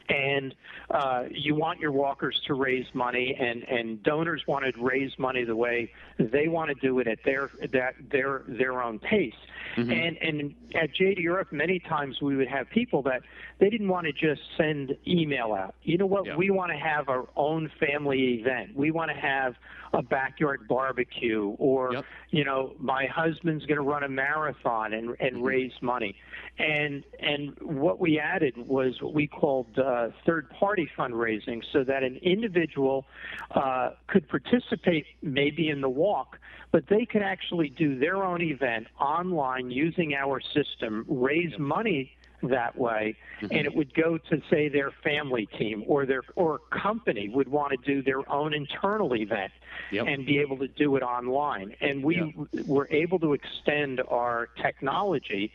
and 0.09 0.55
uh, 0.91 1.25
you 1.31 1.55
want 1.55 1.81
your 1.81 1.93
walkers 1.93 2.41
to 2.47 2.55
raise 2.55 2.87
money, 2.95 3.37
and, 3.38 3.62
and 3.65 4.03
donors 4.03 4.43
want 4.47 4.65
to 4.65 4.83
raise 4.83 5.12
money 5.19 5.45
the 5.45 5.57
way 5.57 5.93
they 6.19 6.49
want 6.49 6.69
to 6.69 6.75
do 6.87 6.99
it 6.99 7.07
at 7.07 7.19
their 7.25 7.50
that 7.73 7.95
their 8.11 8.43
their 8.49 8.83
own 8.83 8.99
pace. 8.99 9.35
Mm-hmm. 9.77 9.91
And 9.91 10.17
and 10.19 10.55
at 10.75 10.95
JDRF, 10.95 11.53
many 11.53 11.79
times 11.79 12.21
we 12.23 12.37
would 12.37 12.49
have 12.49 12.69
people 12.71 13.03
that 13.03 13.23
they 13.59 13.69
didn't 13.71 13.88
want 13.88 14.07
to 14.07 14.12
just 14.12 14.41
send 14.57 14.97
email 15.07 15.53
out. 15.53 15.75
You 15.83 15.99
know 15.99 16.07
what? 16.07 16.27
Yeah. 16.27 16.37
We 16.37 16.50
want 16.50 16.73
to 16.73 16.79
have 16.79 17.09
our 17.09 17.29
own 17.37 17.71
family 17.79 18.41
event. 18.41 18.75
We 18.75 18.91
want 18.91 19.11
to 19.11 19.17
have 19.17 19.55
a 19.92 20.02
backyard 20.02 20.66
barbecue, 20.68 21.54
or 21.59 21.92
yep. 21.92 22.04
you 22.30 22.45
know, 22.45 22.75
my 22.78 23.07
husband's 23.07 23.64
going 23.66 23.76
to 23.76 23.83
run 23.83 24.02
a 24.02 24.09
marathon 24.09 24.92
and 24.92 25.16
and 25.21 25.37
mm-hmm. 25.37 25.42
raise 25.42 25.73
money. 25.80 26.16
And 26.59 27.04
and 27.21 27.57
what 27.61 28.00
we 28.00 28.18
added 28.18 28.54
was 28.57 29.00
what 29.00 29.14
we 29.14 29.26
called 29.26 29.78
uh, 29.78 30.09
third-party 30.26 30.90
fundraising, 30.97 31.62
so 31.73 31.85
that 31.85 32.02
an 32.02 32.16
individual 32.23 33.07
uh, 33.52 33.90
could 34.09 34.28
participate 34.28 35.07
maybe 35.23 35.68
in 35.68 35.80
the 35.80 35.88
walk, 35.88 36.38
but 36.73 36.85
they 36.88 37.07
could 37.07 37.23
actually 37.23 37.68
do 37.68 37.99
their 37.99 38.25
own 38.25 38.42
event 38.42 38.88
online 39.00 39.71
using 39.71 40.14
our 40.14 40.40
system, 40.40 41.04
raise 41.09 41.52
yep. 41.52 41.61
money 41.61 42.12
that 42.42 42.76
way, 42.76 43.16
mm-hmm. 43.40 43.54
and 43.54 43.66
it 43.66 43.75
would 43.75 43.95
go 43.95 44.18
to 44.18 44.42
say 44.50 44.68
their 44.68 44.92
family 45.02 45.47
team 45.59 45.85
or 45.87 46.07
their 46.07 46.23
or 46.37 46.61
company 46.71 47.28
would 47.28 47.49
want 47.49 47.73
to 47.73 47.76
do 47.78 48.02
their 48.02 48.28
own 48.30 48.54
internal 48.54 49.14
event 49.14 49.52
yep. 49.90 50.07
and 50.07 50.26
be 50.26 50.38
able 50.38 50.57
to 50.59 50.68
do 50.68 50.97
it 50.97 51.02
online. 51.02 51.75
And 51.80 52.02
we 52.02 52.35
yep. 52.54 52.66
were 52.66 52.88
able 52.90 53.18
to 53.21 53.33
extend 53.33 54.00
our 54.09 54.49
technology 54.61 55.52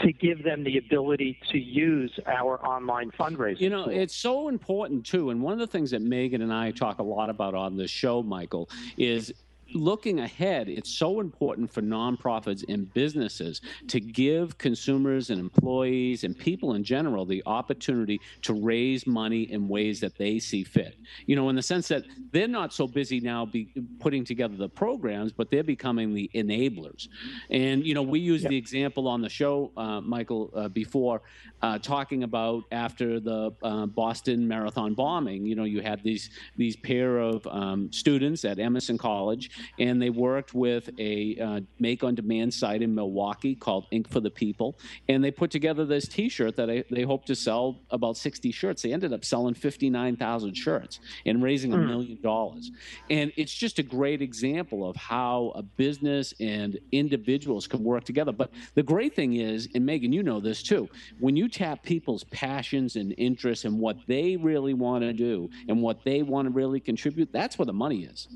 to 0.00 0.12
give 0.12 0.42
them 0.42 0.64
the 0.64 0.78
ability 0.78 1.38
to 1.50 1.58
use 1.58 2.18
our 2.26 2.64
online 2.66 3.10
fundraising. 3.12 3.60
You 3.60 3.70
know, 3.70 3.88
it's 3.88 4.14
so 4.14 4.48
important 4.48 5.04
too. 5.06 5.30
And 5.30 5.42
one 5.42 5.52
of 5.52 5.58
the 5.58 5.66
things 5.66 5.90
that 5.92 6.02
Megan 6.02 6.42
and 6.42 6.52
I 6.52 6.70
talk 6.72 6.98
a 6.98 7.02
lot 7.02 7.30
about 7.30 7.54
on 7.54 7.76
the 7.76 7.86
show, 7.86 8.22
Michael, 8.22 8.68
is 8.96 9.32
looking 9.74 10.20
ahead, 10.20 10.68
it's 10.68 10.90
so 10.90 11.20
important 11.20 11.72
for 11.72 11.82
nonprofits 11.82 12.64
and 12.68 12.92
businesses 12.92 13.60
to 13.88 14.00
give 14.00 14.58
consumers 14.58 15.30
and 15.30 15.40
employees 15.40 16.24
and 16.24 16.36
people 16.36 16.74
in 16.74 16.84
general 16.84 17.24
the 17.24 17.42
opportunity 17.46 18.20
to 18.42 18.54
raise 18.54 19.06
money 19.06 19.42
in 19.52 19.68
ways 19.68 20.00
that 20.00 20.16
they 20.16 20.38
see 20.38 20.64
fit. 20.64 20.96
You 21.26 21.36
know, 21.36 21.48
in 21.48 21.56
the 21.56 21.62
sense 21.62 21.88
that 21.88 22.04
they're 22.32 22.48
not 22.48 22.72
so 22.72 22.86
busy 22.86 23.20
now 23.20 23.44
be 23.44 23.68
putting 24.00 24.24
together 24.24 24.56
the 24.56 24.68
programs, 24.68 25.32
but 25.32 25.50
they're 25.50 25.62
becoming 25.62 26.14
the 26.14 26.30
enablers. 26.34 27.08
And 27.50 27.84
you 27.86 27.94
know, 27.94 28.02
we 28.02 28.18
used 28.18 28.44
yep. 28.44 28.50
the 28.50 28.56
example 28.56 29.08
on 29.08 29.20
the 29.22 29.28
show, 29.28 29.72
uh, 29.76 30.00
Michael, 30.00 30.50
uh, 30.54 30.68
before 30.68 31.22
uh, 31.62 31.78
talking 31.78 32.24
about 32.24 32.64
after 32.72 33.20
the 33.20 33.52
uh, 33.62 33.86
Boston 33.86 34.46
Marathon 34.46 34.94
bombing. 34.94 35.46
You 35.46 35.54
know, 35.54 35.64
you 35.64 35.80
had 35.80 36.02
these 36.02 36.30
these 36.56 36.76
pair 36.76 37.18
of 37.18 37.46
um, 37.46 37.92
students 37.92 38.44
at 38.44 38.58
Emerson 38.58 38.98
College 38.98 39.50
and 39.78 40.00
they 40.00 40.10
worked 40.10 40.54
with 40.54 40.90
a 40.98 41.38
uh, 41.38 41.60
make 41.78 42.02
on 42.02 42.14
demand 42.14 42.52
site 42.52 42.82
in 42.82 42.94
Milwaukee 42.94 43.54
called 43.54 43.86
Ink 43.90 44.08
for 44.08 44.20
the 44.20 44.30
People. 44.30 44.78
And 45.08 45.22
they 45.22 45.30
put 45.30 45.50
together 45.50 45.84
this 45.84 46.08
t 46.08 46.28
shirt 46.28 46.56
that 46.56 46.70
I, 46.70 46.84
they 46.90 47.02
hoped 47.02 47.26
to 47.28 47.34
sell 47.34 47.80
about 47.90 48.16
60 48.16 48.50
shirts. 48.50 48.82
They 48.82 48.92
ended 48.92 49.12
up 49.12 49.24
selling 49.24 49.54
59,000 49.54 50.54
shirts 50.54 51.00
and 51.26 51.42
raising 51.42 51.72
a 51.72 51.76
hmm. 51.76 51.86
million 51.86 52.20
dollars. 52.20 52.70
And 53.10 53.32
it's 53.36 53.54
just 53.54 53.78
a 53.78 53.82
great 53.82 54.22
example 54.22 54.88
of 54.88 54.96
how 54.96 55.52
a 55.54 55.62
business 55.62 56.34
and 56.40 56.78
individuals 56.90 57.66
can 57.66 57.82
work 57.84 58.04
together. 58.04 58.32
But 58.32 58.50
the 58.74 58.82
great 58.82 59.14
thing 59.14 59.34
is, 59.34 59.68
and 59.74 59.86
Megan, 59.86 60.12
you 60.12 60.22
know 60.22 60.40
this 60.40 60.62
too, 60.62 60.88
when 61.20 61.36
you 61.36 61.48
tap 61.52 61.82
people's 61.82 62.24
passions 62.24 62.96
and 62.96 63.14
interests 63.18 63.64
and 63.64 63.78
what 63.78 63.96
they 64.06 64.36
really 64.36 64.74
want 64.74 65.02
to 65.02 65.12
do 65.12 65.50
and 65.68 65.82
what 65.82 66.02
they 66.04 66.22
want 66.22 66.46
to 66.46 66.50
really 66.50 66.80
contribute, 66.80 67.32
that's 67.32 67.58
where 67.58 67.66
the 67.66 67.72
money 67.72 68.04
is. 68.04 68.28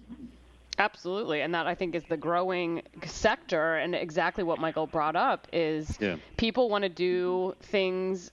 Absolutely, 0.79 1.41
and 1.41 1.55
that 1.55 1.67
I 1.67 1.75
think 1.75 1.95
is 1.95 2.05
the 2.05 2.19
growing 2.19 2.83
sector, 3.07 3.77
and 3.77 3.95
exactly 3.95 4.45
what 4.45 4.59
Michael 4.59 4.87
brought 4.87 5.17
up 5.17 5.49
is 5.51 5.97
yeah. 6.01 6.17
people 6.37 6.69
want 6.69 6.83
to 6.83 6.91
do 6.91 7.55
things 7.63 8.31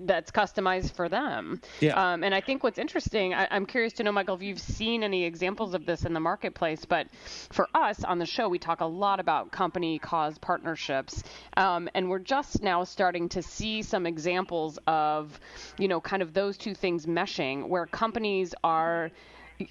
that's 0.00 0.30
customized 0.30 0.94
for 0.94 1.08
them. 1.08 1.60
Yeah. 1.80 2.12
Um, 2.12 2.22
and 2.24 2.34
I 2.34 2.40
think 2.40 2.62
what's 2.62 2.78
interesting, 2.78 3.34
I, 3.34 3.44
am 3.50 3.66
curious 3.66 3.92
to 3.94 4.02
know, 4.02 4.12
Michael, 4.12 4.34
if 4.34 4.42
you've 4.42 4.60
seen 4.60 5.02
any 5.02 5.24
examples 5.24 5.74
of 5.74 5.86
this 5.86 6.04
in 6.04 6.12
the 6.12 6.20
marketplace. 6.20 6.84
But 6.84 7.08
for 7.50 7.68
us 7.74 8.04
on 8.04 8.18
the 8.18 8.26
show, 8.26 8.48
we 8.48 8.58
talk 8.58 8.80
a 8.80 8.86
lot 8.86 9.20
about 9.20 9.50
company 9.50 9.98
cause 9.98 10.38
partnerships, 10.38 11.22
um, 11.56 11.88
and 11.94 12.08
we're 12.08 12.18
just 12.18 12.62
now 12.62 12.84
starting 12.84 13.28
to 13.30 13.42
see 13.42 13.82
some 13.82 14.06
examples 14.06 14.78
of, 14.86 15.38
you 15.78 15.88
know, 15.88 16.00
kind 16.00 16.22
of 16.22 16.32
those 16.32 16.56
two 16.56 16.74
things 16.74 17.06
meshing, 17.06 17.68
where 17.68 17.86
companies 17.86 18.54
are 18.62 19.10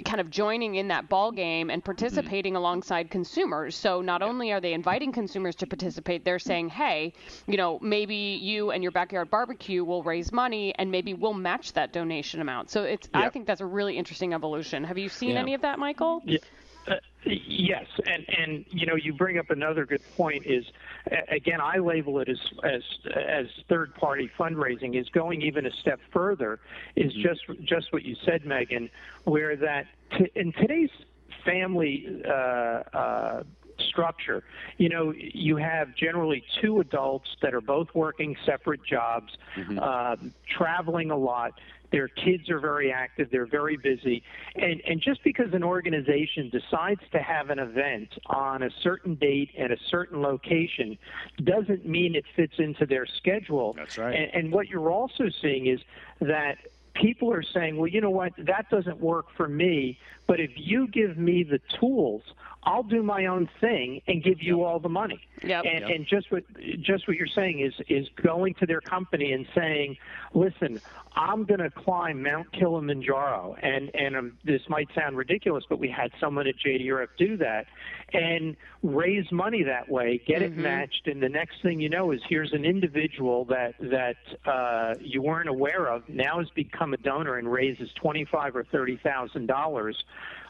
kind 0.06 0.22
of 0.22 0.30
joining 0.30 0.76
in 0.76 0.88
that 0.90 1.10
ball 1.10 1.32
game 1.32 1.70
and 1.70 1.84
participating 1.84 2.54
mm-hmm. 2.54 2.60
alongside 2.60 3.10
consumers. 3.10 3.76
So 3.76 4.02
not 4.02 4.22
only 4.22 4.52
are 4.52 4.60
they 4.60 4.74
inviting 4.74 5.12
consumers 5.12 5.56
to 5.56 5.68
participate, 5.68 6.26
they're 6.26 6.40
saying, 6.40 6.70
"Hey, 6.70 7.14
you 7.48 7.58
know, 7.58 7.80
maybe 7.82 8.16
you 8.16 8.72
and 8.72 8.84
your 8.84 8.92
backyard 8.92 9.30
barbecue 9.30 9.84
will 9.84 10.04
raise 10.04 10.32
money 10.32 10.74
and 10.76 10.92
maybe 10.92 11.14
we'll 11.14 11.34
match 11.34 11.74
that 11.74 11.94
donation 11.94 12.42
amount." 12.42 12.70
So 12.70 12.84
it's 12.84 13.10
I 13.14 13.30
think 13.30 13.48
that's 13.48 13.62
a 13.62 13.66
really 13.66 13.98
interesting 13.98 14.34
evolution. 14.34 14.84
Have 14.84 14.98
you 14.98 15.10
seen 15.10 15.32
yeah. 15.32 15.40
any 15.40 15.54
of 15.54 15.62
that, 15.62 15.80
Michael? 15.80 16.22
Yeah. 16.26 16.40
Uh, 16.90 16.96
yes, 17.26 17.86
and 18.06 18.26
and 18.38 18.66
you 18.70 18.86
know 18.86 18.96
you 18.96 19.14
bring 19.14 19.38
up 19.38 19.50
another 19.50 19.86
good 19.86 20.02
point 20.18 20.46
is 20.46 20.66
again 21.30 21.62
I 21.62 21.78
label 21.78 22.20
it 22.20 22.30
as 22.30 22.40
as 22.64 22.82
as 23.16 23.48
third 23.68 23.94
party 23.96 24.30
fundraising 24.40 25.00
is 25.00 25.08
going 25.10 25.42
even 25.42 25.66
a 25.66 25.72
step 25.72 26.00
further 26.12 26.60
is 26.96 27.14
mm-hmm. 27.14 27.22
just 27.22 27.42
just 27.64 27.94
what 27.94 28.04
you 28.04 28.16
said 28.26 28.46
Megan 28.46 28.90
where 29.26 29.56
that 29.58 29.86
t- 30.18 30.32
in 30.36 30.52
today's 30.54 30.90
family 31.46 32.24
uh, 32.26 32.32
uh, 32.32 33.44
structure. 33.80 34.44
You 34.78 34.90
know, 34.90 35.14
you 35.16 35.58
have 35.58 35.96
generally 35.96 36.44
two 36.62 36.80
adults 36.80 37.30
that 37.42 37.54
are 37.54 37.62
both 37.62 37.94
working 37.94 38.36
separate 38.46 38.84
jobs, 38.84 39.34
mm-hmm. 39.56 39.80
uh, 39.82 40.16
traveling 40.48 41.12
a 41.12 41.18
lot. 41.18 41.60
Their 41.92 42.08
kids 42.08 42.50
are 42.50 42.60
very 42.60 42.92
active. 42.92 43.30
They're 43.32 43.46
very 43.46 43.78
busy. 43.78 44.24
And, 44.56 44.82
and 44.88 45.02
just 45.02 45.24
because 45.24 45.54
an 45.54 45.64
organization 45.64 46.50
decides 46.50 47.02
to 47.12 47.20
have 47.20 47.50
an 47.50 47.60
event 47.60 48.10
on 48.28 48.64
a 48.64 48.70
certain 48.82 49.16
date 49.16 49.50
at 49.58 49.72
a 49.72 49.78
certain 49.90 50.22
location 50.22 50.98
doesn't 51.44 51.86
mean 51.86 52.16
it 52.16 52.26
fits 52.36 52.54
into 52.58 52.86
their 52.86 53.06
schedule. 53.06 53.74
That's 53.74 53.98
right. 53.98 54.16
And, 54.16 54.34
and 54.34 54.52
what 54.52 54.68
you're 54.68 54.92
also 54.92 55.30
seeing 55.42 55.68
is 55.68 55.80
that 56.22 56.58
people 56.94 57.32
are 57.34 57.44
saying, 57.44 57.78
well, 57.78 57.88
you 57.88 58.02
know 58.02 58.10
what, 58.10 58.34
that 58.38 58.70
doesn't 58.70 59.00
work 59.00 59.28
for 59.36 59.48
me, 59.48 59.98
But 60.30 60.40
if 60.40 60.52
you 60.58 60.88
give 60.88 61.18
me 61.18 61.42
the 61.44 61.60
tools, 61.80 62.22
I'll 62.62 62.84
do 62.84 63.02
my 63.02 63.26
own 63.26 63.50
thing 63.60 64.02
and 64.08 64.22
give 64.22 64.44
you 64.44 64.60
Yep. 64.60 64.68
all 64.68 64.80
the 64.80 64.90
money. 64.90 65.22
Yep. 65.42 65.66
And, 65.66 65.80
Yep. 65.80 65.90
and 65.90 66.06
just 66.06 66.32
what 66.32 66.44
just 66.82 67.08
what 67.08 67.18
you're 67.18 67.26
saying 67.26 67.62
is 67.62 67.74
is 67.88 68.08
going 68.22 68.54
to 68.56 68.68
their 68.68 68.82
company 68.82 69.32
and 69.32 69.48
saying, 69.56 69.98
listen, 70.36 70.80
I'm 71.16 71.46
going 71.46 71.62
to 71.62 71.72
climb 71.72 72.22
Mount 72.22 72.52
Kilimanjaro, 72.52 73.56
and 73.64 73.90
and 73.96 74.16
um, 74.16 74.38
this 74.44 74.62
might 74.70 74.90
sound 74.94 75.18
ridiculous, 75.18 75.64
but 75.68 75.80
we 75.80 75.90
had 75.90 76.12
someone 76.20 76.46
at 76.48 76.56
JDRF 76.64 77.08
do 77.18 77.38
that, 77.38 77.66
and 78.14 78.56
raise 78.84 79.32
money 79.32 79.64
that 79.64 79.90
way, 79.90 80.22
get 80.28 80.42
it 80.42 80.56
matched, 80.56 81.08
and 81.08 81.24
the 81.24 81.30
next 81.30 81.62
thing 81.64 81.80
you 81.80 81.90
know 81.90 82.12
is 82.12 82.22
here's 82.30 82.54
an 82.54 82.66
individual 82.66 83.46
that 83.46 83.74
that 83.80 84.18
uh, 84.46 84.94
you 85.02 85.22
weren't 85.22 85.50
aware 85.50 85.88
of 85.88 86.08
now 86.10 86.38
has 86.40 86.50
become 86.52 86.94
a 86.94 86.98
donor 86.98 87.38
and 87.38 87.52
raises 87.52 87.90
twenty 87.94 88.26
five 88.26 88.56
or 88.56 88.66
thirty 88.66 88.98
thousand 88.98 89.48
dollars 89.48 90.04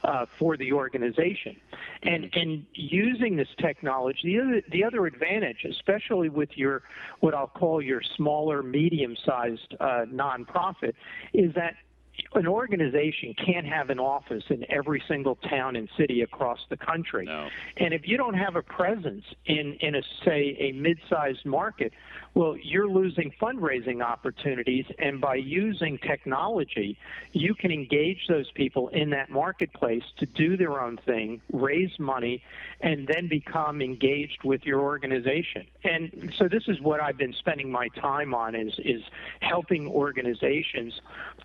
uh, 0.03 0.25
for 0.37 0.57
the 0.57 0.71
organization, 0.71 1.55
and 2.03 2.29
and 2.33 2.65
using 2.73 3.35
this 3.35 3.49
technology, 3.59 4.19
the 4.23 4.39
other 4.39 4.61
the 4.71 4.83
other 4.83 5.05
advantage, 5.05 5.65
especially 5.69 6.29
with 6.29 6.49
your 6.55 6.83
what 7.19 7.33
I'll 7.33 7.47
call 7.47 7.81
your 7.81 8.01
smaller, 8.15 8.63
medium 8.63 9.15
sized 9.25 9.75
uh, 9.79 10.05
nonprofit, 10.11 10.93
is 11.33 11.53
that 11.55 11.75
an 12.33 12.47
organization 12.47 13.33
can't 13.33 13.65
have 13.65 13.89
an 13.89 13.99
office 13.99 14.43
in 14.49 14.65
every 14.69 15.01
single 15.07 15.35
town 15.35 15.75
and 15.75 15.89
city 15.97 16.21
across 16.21 16.59
the 16.69 16.77
country. 16.77 17.25
No. 17.25 17.49
And 17.77 17.93
if 17.93 18.07
you 18.07 18.17
don't 18.17 18.35
have 18.35 18.55
a 18.55 18.61
presence 18.61 19.23
in, 19.45 19.77
in 19.81 19.95
a 19.95 20.01
say 20.25 20.55
a 20.59 20.71
mid-sized 20.73 21.45
market, 21.45 21.93
well, 22.33 22.55
you're 22.61 22.87
losing 22.87 23.31
fundraising 23.41 24.03
opportunities. 24.03 24.85
And 24.99 25.19
by 25.19 25.35
using 25.35 25.97
technology, 25.97 26.97
you 27.31 27.55
can 27.55 27.71
engage 27.71 28.27
those 28.27 28.49
people 28.51 28.89
in 28.89 29.09
that 29.11 29.29
marketplace 29.29 30.03
to 30.17 30.25
do 30.25 30.55
their 30.57 30.79
own 30.79 30.97
thing, 31.05 31.41
raise 31.51 31.97
money, 31.99 32.41
and 32.81 33.07
then 33.07 33.27
become 33.27 33.81
engaged 33.81 34.43
with 34.43 34.63
your 34.63 34.81
organization. 34.81 35.65
And 35.83 36.33
so 36.37 36.47
this 36.47 36.63
is 36.67 36.79
what 36.81 37.01
I've 37.01 37.17
been 37.17 37.33
spending 37.33 37.71
my 37.71 37.87
time 37.89 38.33
on 38.33 38.55
is 38.55 38.73
is 38.79 39.01
helping 39.41 39.87
organizations 39.87 40.93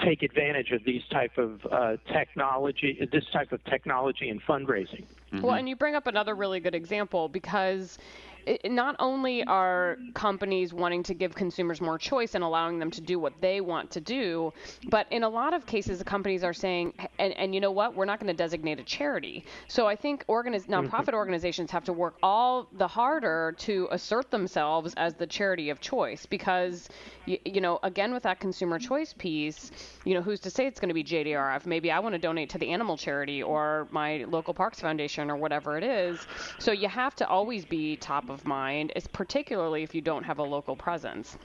take 0.04 0.22
advantage 0.22 0.63
of 0.72 0.84
these 0.84 1.02
type 1.10 1.38
of 1.38 1.66
uh, 1.70 1.96
technology, 2.12 3.08
this 3.12 3.24
type 3.32 3.52
of 3.52 3.62
technology 3.64 4.28
and 4.28 4.42
fundraising. 4.42 5.04
Well, 5.42 5.54
and 5.54 5.68
you 5.68 5.76
bring 5.76 5.94
up 5.94 6.06
another 6.06 6.34
really 6.34 6.60
good 6.60 6.74
example 6.74 7.28
because 7.28 7.98
it, 8.46 8.70
not 8.70 8.96
only 8.98 9.44
are 9.44 9.98
companies 10.14 10.72
wanting 10.72 11.02
to 11.04 11.14
give 11.14 11.34
consumers 11.34 11.80
more 11.80 11.98
choice 11.98 12.34
and 12.34 12.44
allowing 12.44 12.78
them 12.78 12.90
to 12.90 13.00
do 13.00 13.18
what 13.18 13.32
they 13.40 13.60
want 13.60 13.90
to 13.92 14.00
do, 14.00 14.52
but 14.88 15.06
in 15.10 15.22
a 15.22 15.28
lot 15.28 15.54
of 15.54 15.66
cases, 15.66 15.98
the 15.98 16.04
companies 16.04 16.44
are 16.44 16.52
saying, 16.52 16.92
and, 17.18 17.32
and 17.34 17.54
you 17.54 17.60
know 17.60 17.70
what, 17.70 17.94
we're 17.94 18.04
not 18.04 18.20
going 18.20 18.28
to 18.28 18.36
designate 18.36 18.78
a 18.78 18.84
charity. 18.84 19.44
So 19.68 19.86
I 19.86 19.96
think 19.96 20.24
organiz- 20.26 20.66
mm-hmm. 20.66 20.86
nonprofit 20.86 21.14
organizations 21.14 21.70
have 21.70 21.84
to 21.84 21.92
work 21.92 22.16
all 22.22 22.68
the 22.72 22.88
harder 22.88 23.54
to 23.58 23.88
assert 23.90 24.30
themselves 24.30 24.94
as 24.96 25.14
the 25.14 25.26
charity 25.26 25.70
of 25.70 25.80
choice 25.80 26.26
because, 26.26 26.88
you, 27.26 27.38
you 27.44 27.60
know, 27.60 27.78
again, 27.82 28.12
with 28.12 28.22
that 28.24 28.40
consumer 28.40 28.78
choice 28.78 29.12
piece, 29.12 29.70
you 30.04 30.14
know, 30.14 30.22
who's 30.22 30.40
to 30.40 30.50
say 30.50 30.66
it's 30.66 30.80
going 30.80 30.88
to 30.88 30.94
be 30.94 31.04
JDRF? 31.04 31.66
Maybe 31.66 31.90
I 31.90 31.98
want 31.98 32.14
to 32.14 32.18
donate 32.18 32.50
to 32.50 32.58
the 32.58 32.70
animal 32.70 32.96
charity 32.96 33.42
or 33.42 33.88
my 33.90 34.24
local 34.28 34.54
parks 34.54 34.80
foundation 34.80 35.30
or 35.30 35.36
whatever 35.36 35.76
it 35.78 35.84
is. 35.84 36.26
So 36.58 36.72
you 36.72 36.88
have 36.88 37.14
to 37.16 37.28
always 37.28 37.64
be 37.64 37.96
top 37.96 38.28
of 38.30 38.33
mind, 38.44 38.92
is 38.96 39.06
particularly 39.06 39.82
if 39.82 39.94
you 39.94 40.00
don't 40.00 40.24
have 40.24 40.38
a 40.38 40.42
local 40.42 40.74
presence. 40.76 41.36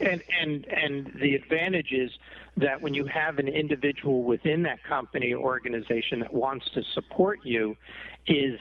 And 0.00 0.22
and 0.40 0.66
and 0.66 1.12
the 1.20 1.34
advantage 1.34 1.92
is 1.92 2.10
that 2.56 2.80
when 2.80 2.94
you 2.94 3.06
have 3.06 3.38
an 3.38 3.48
individual 3.48 4.22
within 4.22 4.62
that 4.64 4.82
company 4.84 5.32
or 5.32 5.42
organization 5.42 6.20
that 6.20 6.32
wants 6.32 6.68
to 6.74 6.82
support 6.94 7.38
you, 7.44 7.76
is 8.26 8.58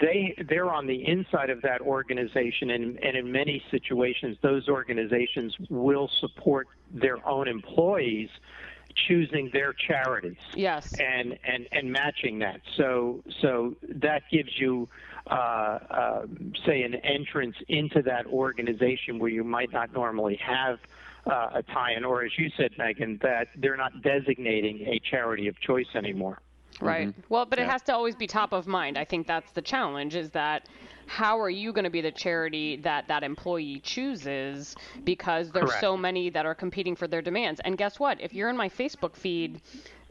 they 0.00 0.34
they're 0.48 0.70
on 0.70 0.86
the 0.86 1.06
inside 1.06 1.50
of 1.50 1.62
that 1.62 1.80
organization 1.80 2.70
and, 2.70 2.98
and 3.02 3.16
in 3.16 3.30
many 3.30 3.62
situations 3.70 4.36
those 4.42 4.68
organizations 4.68 5.54
will 5.70 6.10
support 6.20 6.68
their 6.92 7.26
own 7.26 7.48
employees 7.48 8.28
choosing 9.08 9.48
their 9.52 9.72
charities 9.72 10.36
Yes. 10.54 10.92
and 10.98 11.38
and 11.44 11.66
and 11.72 11.90
matching 11.90 12.38
that. 12.40 12.60
So 12.76 13.22
so 13.40 13.74
that 13.88 14.22
gives 14.30 14.58
you, 14.58 14.88
uh, 15.26 15.34
uh, 15.34 16.26
say, 16.66 16.82
an 16.82 16.94
entrance 16.96 17.56
into 17.68 18.02
that 18.02 18.26
organization 18.26 19.18
where 19.18 19.30
you 19.30 19.44
might 19.44 19.72
not 19.72 19.92
normally 19.92 20.36
have. 20.36 20.78
Uh, 21.24 21.50
a 21.54 21.62
tie-in, 21.62 22.04
or 22.04 22.24
as 22.24 22.32
you 22.36 22.50
said, 22.56 22.72
Megan, 22.76 23.16
that 23.22 23.46
they're 23.54 23.76
not 23.76 23.92
designating 24.02 24.80
a 24.88 24.98
charity 25.08 25.46
of 25.46 25.56
choice 25.60 25.86
anymore. 25.94 26.40
Right. 26.80 27.14
Well, 27.28 27.46
but 27.46 27.58
it 27.58 27.68
has 27.68 27.82
to 27.82 27.94
always 27.94 28.16
be 28.16 28.26
top 28.26 28.52
of 28.52 28.66
mind. 28.66 28.98
I 28.98 29.04
think 29.04 29.26
that's 29.26 29.52
the 29.52 29.62
challenge 29.62 30.16
is 30.16 30.30
that 30.30 30.68
how 31.06 31.38
are 31.40 31.50
you 31.50 31.72
going 31.72 31.84
to 31.84 31.90
be 31.90 32.00
the 32.00 32.10
charity 32.10 32.76
that 32.76 33.08
that 33.08 33.22
employee 33.22 33.80
chooses 33.80 34.74
because 35.04 35.50
there's 35.50 35.70
Correct. 35.70 35.80
so 35.80 35.96
many 35.96 36.30
that 36.30 36.46
are 36.46 36.54
competing 36.54 36.96
for 36.96 37.06
their 37.06 37.22
demands. 37.22 37.60
And 37.64 37.76
guess 37.76 38.00
what? 38.00 38.20
If 38.20 38.32
you're 38.32 38.48
in 38.48 38.56
my 38.56 38.68
Facebook 38.68 39.14
feed 39.14 39.60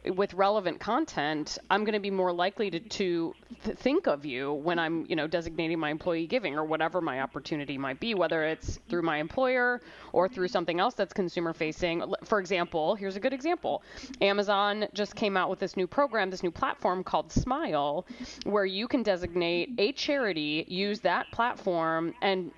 with 0.06 0.34
relevant 0.34 0.80
content, 0.80 1.58
I'm 1.70 1.84
going 1.84 1.94
to 1.94 2.00
be 2.00 2.10
more 2.10 2.34
likely 2.34 2.72
to, 2.72 2.80
to 2.80 3.34
th- 3.64 3.78
think 3.78 4.08
of 4.08 4.26
you 4.26 4.54
when 4.54 4.80
I'm, 4.80 5.06
you 5.08 5.16
know, 5.16 5.28
designating 5.28 5.80
my 5.80 5.90
employee 5.90 6.28
giving 6.28 6.56
or 6.56 6.64
whatever 6.64 7.02
my 7.02 7.22
opportunity 7.22 7.78
might 7.78 8.00
be, 8.00 8.16
whether 8.16 8.44
it's 8.44 8.80
through 8.90 9.04
my 9.04 9.18
employer 9.18 9.82
or 10.12 10.28
through 10.28 10.48
something 10.48 10.80
else 10.80 10.96
that's 10.96 11.14
consumer 11.14 11.54
facing. 11.54 12.04
For 12.24 12.40
example, 12.40 12.96
here's 12.96 13.16
a 13.16 13.20
good 13.20 13.34
example. 13.34 13.84
Amazon 14.22 14.88
just 14.94 15.16
came 15.16 15.38
out 15.38 15.50
with 15.50 15.60
this 15.60 15.78
new 15.78 15.88
program, 15.88 16.30
this 16.30 16.44
new 16.44 16.52
platform 16.52 17.04
called 17.04 17.32
Smile, 17.32 18.06
where 18.46 18.66
you 18.66 18.88
can 18.88 19.04
designate 19.04 19.70
a 19.78 19.92
charity, 19.92 20.66
use 20.68 21.00
that 21.02 21.32
platform, 21.32 22.14
and 22.22 22.52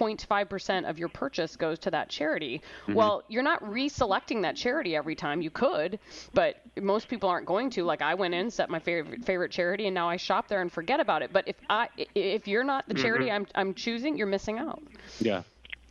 0.5% 0.00 0.88
of 0.88 0.98
your 0.98 1.08
purchase 1.08 1.56
goes 1.56 1.78
to 1.80 1.90
that 1.90 2.08
charity. 2.08 2.62
Mm-hmm. 2.82 2.94
Well, 2.94 3.22
you're 3.28 3.42
not 3.42 3.62
reselecting 3.64 4.42
that 4.42 4.56
charity 4.56 4.96
every 4.96 5.14
time. 5.14 5.42
You 5.42 5.50
could, 5.50 5.98
but 6.34 6.56
most 6.80 7.08
people 7.08 7.28
aren't 7.28 7.46
going 7.46 7.70
to. 7.70 7.84
Like 7.84 8.02
I 8.02 8.14
went 8.14 8.34
in, 8.34 8.50
set 8.50 8.70
my 8.70 8.78
favorite 8.78 9.24
favorite 9.24 9.50
charity, 9.50 9.86
and 9.86 9.94
now 9.94 10.08
I 10.08 10.16
shop 10.16 10.48
there 10.48 10.62
and 10.62 10.72
forget 10.72 11.00
about 11.00 11.22
it. 11.22 11.32
But 11.32 11.46
if 11.46 11.56
I 11.68 11.88
i- 11.98 12.06
if 12.14 12.48
you're 12.48 12.64
not 12.64 12.88
the 12.88 12.94
charity 12.94 13.26
mm-hmm. 13.26 13.34
I'm 13.54 13.68
I'm 13.68 13.74
choosing, 13.74 14.16
you're 14.16 14.26
missing 14.26 14.58
out. 14.58 14.82
Yeah. 15.20 15.42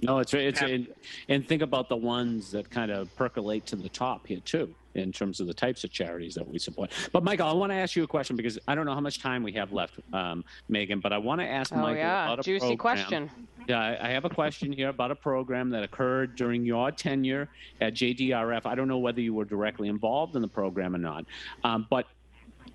No, 0.02 0.20
it's 0.20 0.34
it's 0.34 0.62
Ab- 0.62 0.70
and, 0.70 0.88
and 1.28 1.48
think 1.48 1.62
about 1.62 1.90
the 1.90 1.98
ones 1.98 2.52
that 2.52 2.70
kind 2.70 2.90
of 2.90 3.14
percolate 3.18 3.66
to 3.68 3.76
the 3.76 3.90
top 3.90 4.28
here 4.28 4.40
too, 4.40 4.74
in 4.96 5.12
terms 5.12 5.40
of 5.40 5.48
the 5.48 5.54
types 5.54 5.84
of 5.84 5.92
charities 5.92 6.36
that 6.36 6.48
we 6.48 6.60
support. 6.60 6.92
But 7.12 7.24
Michael, 7.24 7.48
I 7.48 7.54
want 7.54 7.72
to 7.72 7.76
ask 7.76 7.96
you 7.96 8.04
a 8.04 8.08
question 8.08 8.36
because 8.36 8.58
I 8.68 8.76
don't 8.76 8.86
know 8.86 8.94
how 8.94 9.00
much 9.00 9.20
time 9.22 9.44
we 9.44 9.52
have 9.54 9.72
left, 9.72 10.00
um, 10.14 10.44
Megan. 10.68 11.00
But 11.00 11.14
I 11.14 11.18
want 11.18 11.42
to 11.42 11.48
ask 11.48 11.72
Oh 11.74 11.78
Michael 11.78 11.98
yeah, 11.98 12.26
about 12.26 12.40
a 12.40 12.44
juicy 12.44 12.76
program. 12.76 12.78
question. 12.78 13.32
Yeah, 13.68 13.80
I 13.80 14.08
I 14.08 14.12
have 14.12 14.26
a 14.26 14.30
question 14.30 14.72
here 14.72 14.90
about 14.90 15.12
a 15.12 15.16
program 15.16 15.70
that 15.72 15.84
occurred 15.84 16.36
during 16.36 16.66
your 16.66 16.92
tenure 16.92 17.50
at 17.82 17.94
JDRF. 17.94 18.66
I 18.66 18.76
don't 18.76 18.88
know 18.88 18.98
whether 18.98 19.22
you 19.22 19.34
were 19.34 19.46
directly 19.46 19.88
involved 19.88 20.36
in 20.36 20.42
the 20.42 20.48
program 20.48 20.96
or 20.96 21.00
not, 21.00 21.26
um, 21.64 21.86
but 21.90 22.08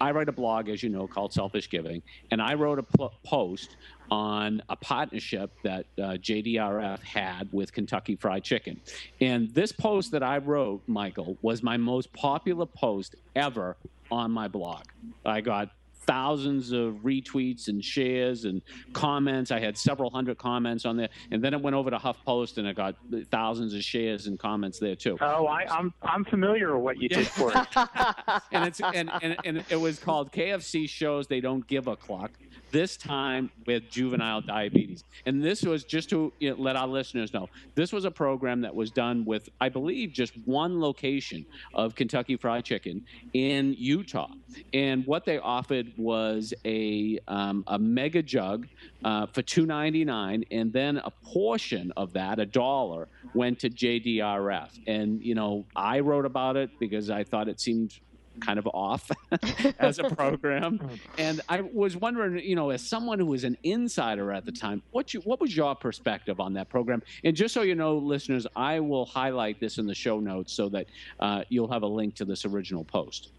I 0.00 0.10
write 0.10 0.28
a 0.28 0.32
blog, 0.32 0.68
as 0.68 0.82
you 0.82 0.88
know, 0.88 1.06
called 1.06 1.32
Selfish 1.32 1.70
Giving, 1.70 2.02
and 2.30 2.40
I 2.40 2.54
wrote 2.54 2.78
a 2.78 2.82
pl- 2.82 3.14
post 3.24 3.76
on 4.10 4.62
a 4.68 4.76
partnership 4.76 5.50
that 5.62 5.86
uh, 5.98 6.02
JDRF 6.12 7.02
had 7.02 7.48
with 7.52 7.72
Kentucky 7.72 8.16
Fried 8.16 8.44
Chicken. 8.44 8.80
And 9.20 9.50
this 9.54 9.72
post 9.72 10.10
that 10.12 10.22
I 10.22 10.38
wrote, 10.38 10.82
Michael, 10.86 11.36
was 11.42 11.62
my 11.62 11.76
most 11.76 12.12
popular 12.12 12.66
post 12.66 13.16
ever 13.34 13.76
on 14.10 14.30
my 14.30 14.48
blog. 14.48 14.84
I 15.24 15.40
got 15.40 15.70
thousands 16.06 16.72
of 16.72 16.94
retweets 17.04 17.68
and 17.68 17.84
shares 17.84 18.44
and 18.44 18.62
comments. 18.92 19.50
I 19.50 19.60
had 19.60 19.76
several 19.76 20.10
hundred 20.10 20.38
comments 20.38 20.84
on 20.84 20.96
there, 20.96 21.08
and 21.30 21.42
then 21.42 21.54
it 21.54 21.60
went 21.60 21.76
over 21.76 21.90
to 21.90 21.96
HuffPost, 21.96 22.58
and 22.58 22.68
I 22.68 22.72
got 22.72 22.96
thousands 23.30 23.74
of 23.74 23.82
shares 23.82 24.26
and 24.26 24.38
comments 24.38 24.78
there 24.78 24.96
too. 24.96 25.16
Oh, 25.20 25.46
I, 25.46 25.64
I'm 25.66 25.92
I'm 26.02 26.24
familiar 26.24 26.74
with 26.74 26.84
what 26.84 26.98
you 26.98 27.08
did 27.08 27.26
for 27.26 27.52
it. 27.54 27.66
and 28.52 28.66
it's 28.66 28.80
and, 28.80 29.10
and, 29.22 29.36
and 29.44 29.64
it 29.68 29.76
was 29.76 29.98
called 29.98 30.32
KFC 30.32 30.88
shows 30.88 31.26
they 31.26 31.40
don't 31.40 31.66
give 31.66 31.86
a 31.86 31.96
cluck. 31.96 32.32
This 32.74 32.96
time 32.96 33.52
with 33.68 33.88
juvenile 33.88 34.40
diabetes, 34.40 35.04
and 35.26 35.40
this 35.40 35.62
was 35.62 35.84
just 35.84 36.10
to 36.10 36.32
you 36.40 36.50
know, 36.50 36.56
let 36.60 36.74
our 36.74 36.88
listeners 36.88 37.32
know. 37.32 37.48
This 37.76 37.92
was 37.92 38.04
a 38.04 38.10
program 38.10 38.62
that 38.62 38.74
was 38.74 38.90
done 38.90 39.24
with, 39.24 39.48
I 39.60 39.68
believe, 39.68 40.10
just 40.10 40.32
one 40.44 40.80
location 40.80 41.46
of 41.72 41.94
Kentucky 41.94 42.36
Fried 42.36 42.64
Chicken 42.64 43.04
in 43.32 43.76
Utah, 43.78 44.32
and 44.72 45.06
what 45.06 45.24
they 45.24 45.38
offered 45.38 45.92
was 45.96 46.52
a 46.64 47.20
um, 47.28 47.62
a 47.68 47.78
mega 47.78 48.24
jug 48.24 48.66
uh, 49.04 49.26
for 49.26 49.42
two 49.42 49.66
ninety 49.66 50.04
nine, 50.04 50.44
and 50.50 50.72
then 50.72 50.96
a 50.96 51.12
portion 51.22 51.92
of 51.96 52.12
that, 52.14 52.40
a 52.40 52.46
dollar, 52.46 53.06
went 53.34 53.60
to 53.60 53.70
JDRF. 53.70 54.80
And 54.88 55.22
you 55.22 55.36
know, 55.36 55.64
I 55.76 56.00
wrote 56.00 56.26
about 56.26 56.56
it 56.56 56.70
because 56.80 57.08
I 57.08 57.22
thought 57.22 57.46
it 57.46 57.60
seemed 57.60 58.00
kind 58.40 58.58
of 58.58 58.66
off 58.68 59.10
as 59.78 59.98
a 59.98 60.04
program. 60.16 60.80
And 61.18 61.40
I 61.48 61.60
was 61.60 61.96
wondering, 61.96 62.44
you 62.44 62.56
know, 62.56 62.70
as 62.70 62.86
someone 62.86 63.18
who 63.18 63.26
was 63.26 63.44
an 63.44 63.56
insider 63.62 64.32
at 64.32 64.44
the 64.44 64.52
time, 64.52 64.82
what 64.90 65.14
you 65.14 65.20
what 65.20 65.40
was 65.40 65.56
your 65.56 65.74
perspective 65.74 66.40
on 66.40 66.54
that 66.54 66.68
program? 66.68 67.02
And 67.24 67.34
just 67.36 67.54
so 67.54 67.62
you 67.62 67.74
know, 67.74 67.96
listeners, 67.96 68.46
I 68.56 68.80
will 68.80 69.06
highlight 69.06 69.60
this 69.60 69.78
in 69.78 69.86
the 69.86 69.94
show 69.94 70.20
notes 70.20 70.52
so 70.52 70.68
that 70.70 70.86
uh, 71.20 71.42
you'll 71.48 71.70
have 71.70 71.82
a 71.82 71.86
link 71.86 72.14
to 72.16 72.24
this 72.24 72.44
original 72.44 72.84
post. 72.84 73.30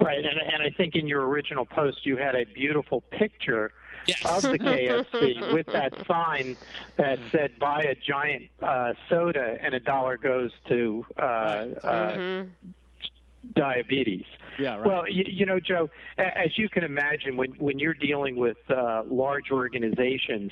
Right, 0.00 0.18
and, 0.18 0.40
and 0.40 0.62
I 0.62 0.70
think 0.76 0.94
in 0.94 1.06
your 1.06 1.26
original 1.26 1.64
post 1.64 2.04
you 2.04 2.16
had 2.16 2.34
a 2.34 2.44
beautiful 2.44 3.00
picture 3.10 3.72
yes. 4.06 4.24
of 4.24 4.42
the 4.42 4.58
KFC 4.58 5.52
with 5.52 5.66
that 5.66 5.92
sign 6.06 6.56
that 6.96 7.18
said 7.32 7.58
"Buy 7.58 7.82
a 7.82 7.94
giant 7.94 8.48
uh, 8.62 8.92
soda 9.08 9.58
and 9.60 9.74
a 9.74 9.80
dollar 9.80 10.16
goes 10.16 10.50
to 10.68 11.04
uh, 11.18 11.22
uh, 11.22 11.66
mm-hmm. 12.12 12.50
Diabetes." 13.54 14.24
Yeah, 14.58 14.76
right. 14.76 14.86
Well, 14.86 15.08
you, 15.08 15.24
you, 15.26 15.46
know, 15.46 15.60
Joe, 15.60 15.90
as 16.18 16.56
you 16.56 16.68
can 16.68 16.84
imagine, 16.84 17.36
when 17.36 17.52
when 17.52 17.78
you're 17.78 17.94
dealing 17.94 18.36
with 18.36 18.56
uh, 18.70 19.02
large 19.06 19.50
organizations, 19.50 20.50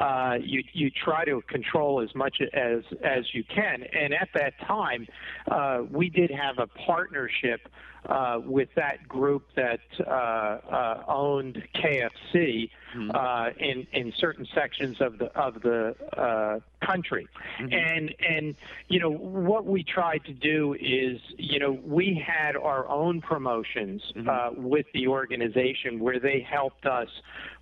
uh, 0.00 0.34
you 0.40 0.62
you 0.72 0.90
try 0.90 1.24
to 1.24 1.42
control 1.48 2.00
as 2.00 2.14
much 2.14 2.36
as 2.52 2.82
as 3.02 3.24
you 3.32 3.44
can. 3.44 3.82
And 3.92 4.12
at 4.14 4.28
that 4.34 4.54
time, 4.66 5.06
uh, 5.50 5.82
we 5.90 6.10
did 6.10 6.30
have 6.30 6.58
a 6.58 6.66
partnership 6.66 7.60
uh, 8.08 8.40
with 8.44 8.68
that 8.76 9.06
group 9.08 9.44
that 9.56 9.80
uh, 10.06 10.10
uh, 10.10 11.02
owned 11.08 11.62
KFC 11.74 12.70
mm-hmm. 12.94 13.10
uh, 13.12 13.48
in 13.58 13.86
in 13.92 14.12
certain 14.18 14.46
sections 14.54 15.00
of 15.00 15.18
the 15.18 15.26
of 15.38 15.62
the 15.62 15.94
uh, 16.16 16.60
country, 16.84 17.28
mm-hmm. 17.60 17.72
and 17.72 18.14
and 18.28 18.54
you 18.88 19.00
know 19.00 19.10
what 19.10 19.66
we 19.66 19.82
tried 19.82 20.24
to 20.24 20.32
do 20.32 20.74
is 20.74 21.20
you 21.36 21.58
know 21.58 21.78
we 21.84 22.22
had 22.26 22.56
our 22.56 22.88
own 22.88 23.20
promotions 23.20 24.02
mm-hmm. 24.14 24.28
Uh, 24.28 24.50
with 24.60 24.86
the 24.92 25.06
organization 25.06 25.98
where 26.00 26.18
they 26.18 26.40
helped 26.40 26.86
us 26.86 27.08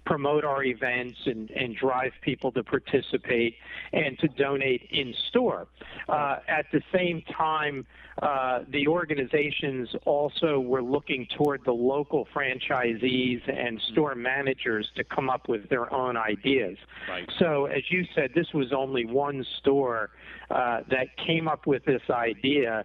promote 0.05 0.45
our 0.45 0.63
events 0.65 1.19
and, 1.27 1.51
and 1.51 1.77
drive 1.77 2.13
people 2.21 2.53
to 2.53 2.63
participate 2.63 3.57
and 3.93 4.19
to 4.19 4.29
donate 4.29 4.83
in 4.91 5.15
store. 5.29 5.67
Uh, 6.09 6.37
at 6.49 6.67
the 6.73 6.83
same 6.93 7.23
time, 7.23 7.87
uh, 8.23 8.61
the 8.69 8.87
organizations 8.87 9.89
also 10.05 10.61
were 10.61 10.83
looking 10.83 11.27
toward 11.37 11.65
the 11.65 11.73
local 11.73 12.29
franchisees 12.35 13.41
and 13.49 13.81
store 13.93 14.15
managers 14.15 14.91
to 14.97 15.05
come 15.05 15.29
up 15.29 15.49
with 15.49 15.69
their 15.69 15.93
own 15.93 16.17
ideas. 16.17 16.79
Right. 17.09 17.29
So, 17.39 17.67
as 17.67 17.83
you 17.91 18.05
said, 18.15 18.31
this 18.35 18.53
was 18.55 18.73
only 18.73 19.05
one 19.05 19.45
store 19.59 20.11
uh, 20.51 20.81
that 20.91 21.17
came 21.17 21.49
up 21.49 21.67
with 21.67 21.85
this 21.85 22.03
idea 22.11 22.85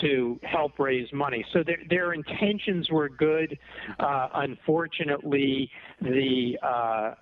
to 0.00 0.38
help 0.42 0.78
raise 0.78 1.12
money. 1.12 1.44
So 1.52 1.62
their, 1.64 1.78
their 1.88 2.12
intentions 2.12 2.90
were 2.90 3.08
good. 3.08 3.58
Uh, 3.98 4.28
unfortunately, 4.34 5.70
the 6.00 6.58
uh, 6.62 6.66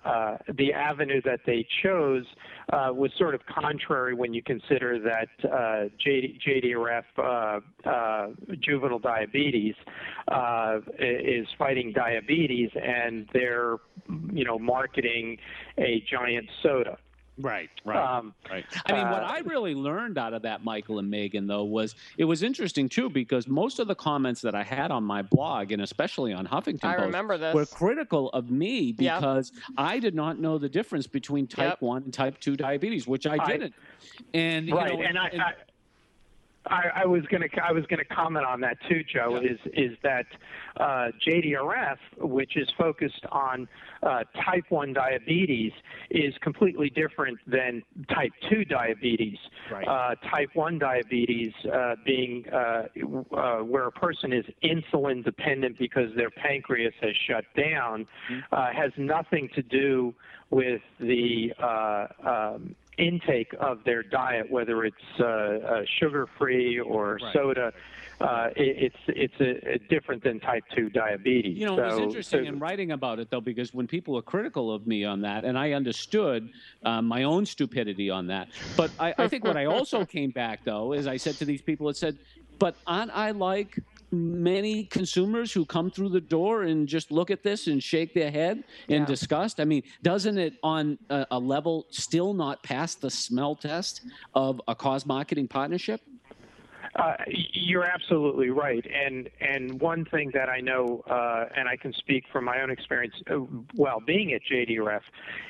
uh, 0.05 0.37
the 0.57 0.73
avenue 0.73 1.21
that 1.23 1.39
they 1.45 1.65
chose 1.83 2.25
uh, 2.71 2.89
was 2.93 3.11
sort 3.17 3.33
of 3.35 3.41
contrary 3.45 4.13
when 4.13 4.33
you 4.33 4.43
consider 4.43 4.99
that 4.99 5.49
uh, 5.49 5.89
JD, 6.05 6.39
JDRF 6.45 7.03
uh, 7.17 7.89
uh, 7.89 8.27
juvenile 8.61 8.99
diabetes 8.99 9.75
uh, 10.27 10.79
is 10.99 11.47
fighting 11.57 11.93
diabetes, 11.93 12.69
and 12.75 13.27
they're 13.33 13.77
you 14.31 14.43
know 14.43 14.59
marketing 14.59 15.37
a 15.77 16.03
giant 16.09 16.47
soda. 16.61 16.97
Right, 17.39 17.69
right, 17.85 18.17
um, 18.17 18.33
right. 18.49 18.65
I 18.85 18.93
mean, 18.93 19.09
what 19.09 19.23
uh, 19.23 19.27
I 19.27 19.39
really 19.39 19.75
learned 19.75 20.17
out 20.17 20.33
of 20.33 20.41
that, 20.41 20.63
Michael 20.63 20.97
and 20.97 21.09
Megan, 21.09 21.45
though, 21.45 21.63
was 21.63 21.95
it 22.17 22.25
was 22.25 22.41
interesting 22.41 22.89
too 22.89 23.09
because 23.09 23.47
most 23.47 23.79
of 23.79 23.87
the 23.87 23.95
comments 23.95 24.41
that 24.41 24.55
I 24.55 24.63
had 24.63 24.89
on 24.89 25.03
my 25.03 25.21
blog 25.21 25.71
and 25.71 25.81
especially 25.81 26.33
on 26.33 26.47
Huffington 26.47 26.85
I 26.85 26.95
Post 26.95 27.05
remember 27.05 27.37
this. 27.37 27.53
were 27.53 27.65
critical 27.65 28.29
of 28.29 28.49
me 28.49 28.91
because 28.91 29.51
yep. 29.53 29.63
I 29.77 29.99
did 29.99 30.15
not 30.15 30.39
know 30.39 30.57
the 30.57 30.69
difference 30.69 31.05
between 31.05 31.45
type 31.45 31.69
yep. 31.69 31.81
one 31.81 32.03
and 32.03 32.13
type 32.13 32.39
two 32.39 32.55
diabetes, 32.55 33.07
which 33.07 33.27
I 33.27 33.37
didn't. 33.45 33.73
and 34.33 34.71
right, 34.71 34.91
you 34.91 34.97
know, 34.97 35.03
and, 35.03 35.19
I, 35.19 35.27
and, 35.27 35.41
I 35.41 35.53
I, 36.69 37.03
I 37.03 37.05
was 37.05 37.23
going 37.25 37.47
to 37.47 37.63
I 37.63 37.71
was 37.71 37.85
going 37.85 37.99
to 37.99 38.05
comment 38.05 38.45
on 38.45 38.61
that 38.61 38.77
too, 38.87 39.03
Joe. 39.03 39.39
Yeah. 39.41 39.51
Is 39.51 39.59
is 39.73 39.97
that 40.03 40.25
uh, 40.77 41.11
JDRF, 41.25 41.97
which 42.17 42.57
is 42.57 42.67
focused 42.77 43.25
on 43.31 43.67
uh, 44.03 44.23
type 44.45 44.65
one 44.69 44.93
diabetes, 44.93 45.71
is 46.09 46.33
completely 46.41 46.89
different 46.89 47.39
than 47.47 47.83
type 48.13 48.31
two 48.49 48.65
diabetes. 48.65 49.37
Right. 49.71 49.87
Uh, 49.87 50.15
type 50.29 50.49
one 50.53 50.79
diabetes 50.79 51.53
uh, 51.71 51.95
being 52.05 52.45
uh, 52.51 52.87
uh, 53.35 53.57
where 53.59 53.87
a 53.87 53.91
person 53.91 54.33
is 54.33 54.45
insulin 54.63 55.23
dependent 55.23 55.77
because 55.77 56.15
their 56.15 56.29
pancreas 56.29 56.93
has 57.01 57.15
shut 57.27 57.45
down, 57.55 58.07
mm-hmm. 58.31 58.77
has 58.77 58.91
nothing 58.97 59.49
to 59.55 59.61
do 59.61 60.13
with 60.49 60.81
the 60.99 61.53
um, 61.59 62.75
intake 62.97 63.53
of 63.59 63.83
their 63.83 64.03
diet, 64.03 64.49
whether 64.49 64.83
it's 64.85 64.95
uh, 65.19 65.23
uh, 65.23 65.81
sugar-free 65.99 66.79
or 66.79 67.19
right. 67.21 67.33
soda. 67.33 67.73
Uh, 68.19 68.49
it, 68.55 68.91
it's 68.91 68.95
it's 69.09 69.39
a, 69.39 69.73
a 69.73 69.77
different 69.89 70.23
than 70.23 70.39
type 70.39 70.63
two 70.75 70.89
diabetes. 70.89 71.55
You 71.55 71.67
know, 71.67 71.75
so, 71.75 71.83
it 71.83 71.87
was 71.87 71.99
interesting 71.99 72.45
so, 72.45 72.47
in 72.47 72.57
writing 72.57 72.91
about 72.91 73.19
it 73.19 73.29
though, 73.29 73.41
because 73.41 73.75
when 73.75 73.85
people 73.85 74.15
were 74.15 74.23
critical 74.23 74.73
of 74.73 74.87
me 74.87 75.05
on 75.05 75.21
that, 75.21 75.45
and 75.45 75.57
I 75.57 75.73
understood 75.73 76.49
um, 76.83 77.05
my 77.05 77.23
own 77.23 77.45
stupidity 77.45 78.09
on 78.09 78.27
that, 78.27 78.47
but 78.75 78.89
I, 78.99 79.13
I 79.19 79.27
think 79.27 79.43
what 79.43 79.55
I 79.55 79.65
also 79.65 80.03
came 80.17 80.31
back 80.31 80.61
though 80.65 80.93
is 80.93 81.05
I 81.05 81.17
said 81.17 81.35
to 81.35 81.45
these 81.45 81.61
people, 81.61 81.89
it 81.89 81.97
said, 81.97 82.17
"But 82.57 82.75
aren't 82.87 83.11
I 83.15 83.31
like 83.31 83.77
many 84.11 84.85
consumers 84.85 85.51
who 85.51 85.65
come 85.65 85.91
through 85.91 86.09
the 86.09 86.21
door 86.21 86.63
and 86.63 86.87
just 86.87 87.11
look 87.11 87.29
at 87.31 87.43
this 87.43 87.67
and 87.67 87.81
shake 87.81 88.13
their 88.13 88.31
head 88.31 88.63
in 88.87 89.01
yeah. 89.01 89.05
disgust? 89.05 89.59
I 89.59 89.65
mean, 89.65 89.83
doesn't 90.01 90.37
it 90.37 90.53
on 90.63 90.97
a, 91.09 91.27
a, 91.31 91.39
level 91.39 91.85
still 91.89 92.33
not 92.33 92.63
pass 92.63 92.95
the 92.95 93.09
smell 93.09 93.55
test 93.55 94.01
of 94.33 94.61
a 94.67 94.75
cause 94.75 95.05
marketing 95.05 95.47
partnership? 95.47 96.01
Uh, 96.95 97.13
you're 97.27 97.83
absolutely 97.83 98.49
right, 98.49 98.83
and 98.91 99.29
and 99.39 99.79
one 99.81 100.03
thing 100.05 100.31
that 100.33 100.49
I 100.49 100.61
know, 100.61 101.03
uh, 101.07 101.45
and 101.55 101.67
I 101.67 101.75
can 101.75 101.93
speak 101.93 102.23
from 102.31 102.45
my 102.45 102.61
own 102.61 102.71
experience 102.71 103.13
uh, 103.29 103.35
while 103.75 103.99
being 103.99 104.33
at 104.33 104.41
JDRF, 104.51 105.01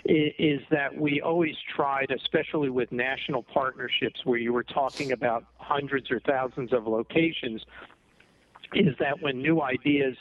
is, 0.05 0.33
is, 0.37 0.59
that 0.71 0.93
we 0.93 1.21
always 1.21 1.55
tried, 1.73 2.11
especially 2.11 2.69
with 2.69 2.91
national 2.91 3.43
partnerships, 3.43 4.25
where 4.25 4.39
you 4.39 4.51
were 4.51 4.63
talking 4.63 5.13
about 5.13 5.45
hundreds 5.57 6.11
or 6.11 6.19
thousands 6.21 6.73
of 6.73 6.85
locations, 6.85 7.63
is 8.73 8.95
that 8.99 9.21
when 9.21 9.41
new 9.41 9.61
ideas 9.61 10.15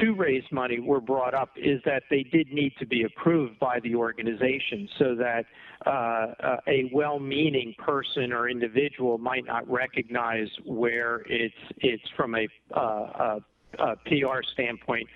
to 0.00 0.12
raise 0.14 0.44
money 0.52 0.80
were 0.80 1.00
brought 1.00 1.34
up 1.34 1.50
is 1.56 1.80
that 1.84 2.02
they 2.10 2.22
did 2.22 2.52
need 2.52 2.72
to 2.78 2.86
be 2.86 3.04
approved 3.04 3.58
by 3.58 3.80
the 3.80 3.94
organization 3.94 4.88
so 4.98 5.14
that 5.14 5.44
uh, 5.86 5.90
uh 5.90 6.56
a 6.66 6.90
well-meaning 6.92 7.74
person 7.78 8.32
or 8.32 8.48
individual 8.48 9.16
might 9.16 9.46
not 9.46 9.68
recognize 9.70 10.48
where 10.66 11.22
it's 11.26 11.54
it's 11.78 12.02
from 12.16 12.34
a, 12.34 12.46
uh, 12.76 12.80
a, 12.80 13.40
a 13.78 13.96
PR 14.06 14.42
standpoint 14.52 15.08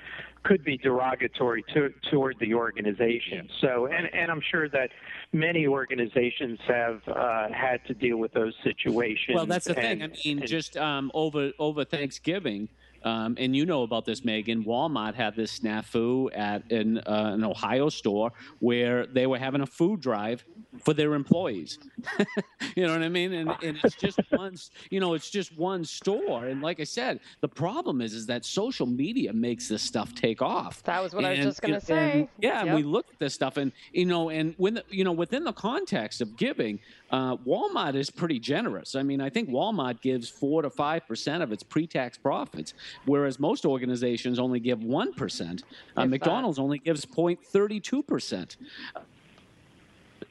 could 0.42 0.64
be 0.64 0.76
derogatory 0.76 1.64
to, 1.74 1.90
toward 2.10 2.36
the 2.40 2.54
organization. 2.54 3.48
So, 3.60 3.86
and, 3.86 4.12
and 4.12 4.30
I'm 4.30 4.42
sure 4.50 4.68
that 4.70 4.90
many 5.32 5.66
organizations 5.66 6.58
have 6.66 7.00
uh, 7.06 7.48
had 7.52 7.84
to 7.86 7.94
deal 7.94 8.16
with 8.16 8.32
those 8.32 8.54
situations. 8.64 9.34
Well, 9.34 9.46
that's 9.46 9.66
the 9.66 9.78
and, 9.78 10.00
thing. 10.00 10.02
I 10.02 10.06
mean, 10.24 10.38
and, 10.40 10.48
just 10.48 10.76
um, 10.76 11.10
over 11.14 11.52
over 11.58 11.84
Thanksgiving. 11.84 12.68
Um, 13.04 13.36
and 13.38 13.54
you 13.54 13.66
know 13.66 13.82
about 13.82 14.04
this, 14.04 14.24
Megan. 14.24 14.64
Walmart 14.64 15.14
had 15.14 15.36
this 15.36 15.58
snafu 15.58 16.28
at 16.36 16.70
an, 16.70 16.98
uh, 16.98 17.32
an 17.34 17.44
Ohio 17.44 17.88
store 17.88 18.32
where 18.60 19.06
they 19.06 19.26
were 19.26 19.38
having 19.38 19.60
a 19.60 19.66
food 19.66 20.00
drive 20.00 20.44
for 20.80 20.94
their 20.94 21.14
employees. 21.14 21.78
you 22.76 22.86
know 22.86 22.92
what 22.92 23.02
I 23.02 23.08
mean? 23.08 23.32
And, 23.32 23.50
and 23.62 23.78
it's 23.82 23.96
just 23.96 24.18
one, 24.30 24.56
you 24.90 25.00
know, 25.00 25.14
it's 25.14 25.30
just 25.30 25.56
one 25.56 25.84
store. 25.84 26.46
And 26.46 26.62
like 26.62 26.80
I 26.80 26.84
said, 26.84 27.20
the 27.40 27.48
problem 27.48 28.00
is, 28.00 28.14
is 28.14 28.26
that 28.26 28.44
social 28.44 28.86
media 28.86 29.32
makes 29.32 29.68
this 29.68 29.82
stuff 29.82 30.14
take 30.14 30.40
off. 30.40 30.82
That 30.84 31.02
was 31.02 31.14
what 31.14 31.24
and, 31.24 31.34
I 31.34 31.36
was 31.36 31.46
just 31.46 31.62
going 31.62 31.74
to 31.74 31.80
say. 31.80 32.10
And, 32.12 32.28
yeah, 32.40 32.58
yep. 32.58 32.66
and 32.66 32.74
we 32.74 32.82
look 32.82 33.06
at 33.12 33.18
this 33.18 33.34
stuff, 33.34 33.56
and 33.56 33.72
you 33.92 34.06
know, 34.06 34.30
and 34.30 34.54
when 34.56 34.74
the, 34.74 34.84
you 34.88 35.04
know, 35.04 35.12
within 35.12 35.44
the 35.44 35.52
context 35.52 36.20
of 36.20 36.36
giving, 36.36 36.78
uh, 37.10 37.36
Walmart 37.38 37.94
is 37.94 38.10
pretty 38.10 38.38
generous. 38.38 38.94
I 38.94 39.02
mean, 39.02 39.20
I 39.20 39.28
think 39.28 39.50
Walmart 39.50 40.00
gives 40.00 40.28
four 40.28 40.62
to 40.62 40.70
five 40.70 41.06
percent 41.06 41.42
of 41.42 41.52
its 41.52 41.62
pre-tax 41.62 42.16
profits, 42.16 42.74
whereas 43.06 43.38
most 43.38 43.64
organizations 43.64 44.38
only 44.38 44.60
give 44.60 44.82
one 44.82 45.12
percent. 45.12 45.64
Uh, 45.96 46.06
McDonald's 46.06 46.58
only 46.58 46.78
gives 46.78 47.04
0.32 47.04 48.06
percent 48.06 48.56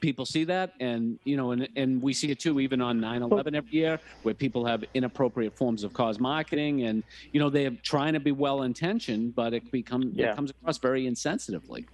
people 0.00 0.26
see 0.26 0.44
that 0.44 0.74
and 0.80 1.18
you 1.24 1.36
know 1.36 1.52
and, 1.52 1.68
and 1.76 2.02
we 2.02 2.12
see 2.12 2.30
it 2.30 2.40
too 2.40 2.60
even 2.60 2.82
on 2.82 3.00
9-11 3.00 3.54
every 3.54 3.70
year 3.70 4.00
where 4.24 4.34
people 4.34 4.66
have 4.66 4.84
inappropriate 4.94 5.56
forms 5.56 5.84
of 5.84 5.94
cause 5.94 6.18
marketing 6.18 6.82
and 6.82 7.02
you 7.32 7.40
know 7.40 7.48
they're 7.48 7.70
trying 7.82 8.12
to 8.12 8.20
be 8.20 8.32
well 8.32 8.62
intentioned 8.62 9.34
but 9.34 9.54
it 9.54 9.70
become 9.70 10.10
yeah. 10.14 10.32
it 10.32 10.36
comes 10.36 10.50
across 10.50 10.76
very 10.76 11.04
insensitively 11.06 11.86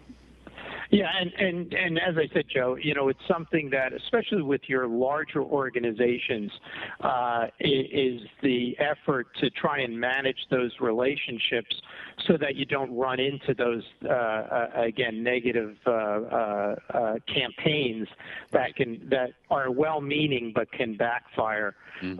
yeah, 0.90 1.10
and, 1.20 1.32
and, 1.34 1.72
and 1.74 1.98
as 1.98 2.16
I 2.16 2.32
said, 2.32 2.44
Joe, 2.52 2.76
you 2.80 2.94
know, 2.94 3.08
it's 3.08 3.20
something 3.28 3.68
that, 3.70 3.92
especially 3.92 4.42
with 4.42 4.62
your 4.68 4.86
larger 4.86 5.42
organizations, 5.42 6.50
uh, 7.00 7.48
is 7.60 8.22
the 8.42 8.74
effort 8.78 9.26
to 9.40 9.50
try 9.50 9.80
and 9.80 9.98
manage 9.98 10.38
those 10.50 10.72
relationships 10.80 11.74
so 12.26 12.38
that 12.38 12.56
you 12.56 12.64
don't 12.64 12.94
run 12.96 13.20
into 13.20 13.54
those, 13.54 13.82
uh, 14.04 14.08
uh, 14.08 14.68
again, 14.76 15.22
negative 15.22 15.76
uh, 15.86 15.90
uh, 15.90 16.76
uh, 16.94 17.14
campaigns 17.32 18.08
that 18.52 18.74
can 18.74 19.06
that 19.10 19.30
are 19.50 19.70
well-meaning 19.70 20.52
but 20.54 20.70
can 20.72 20.96
backfire 20.96 21.74
mm-hmm. 22.02 22.18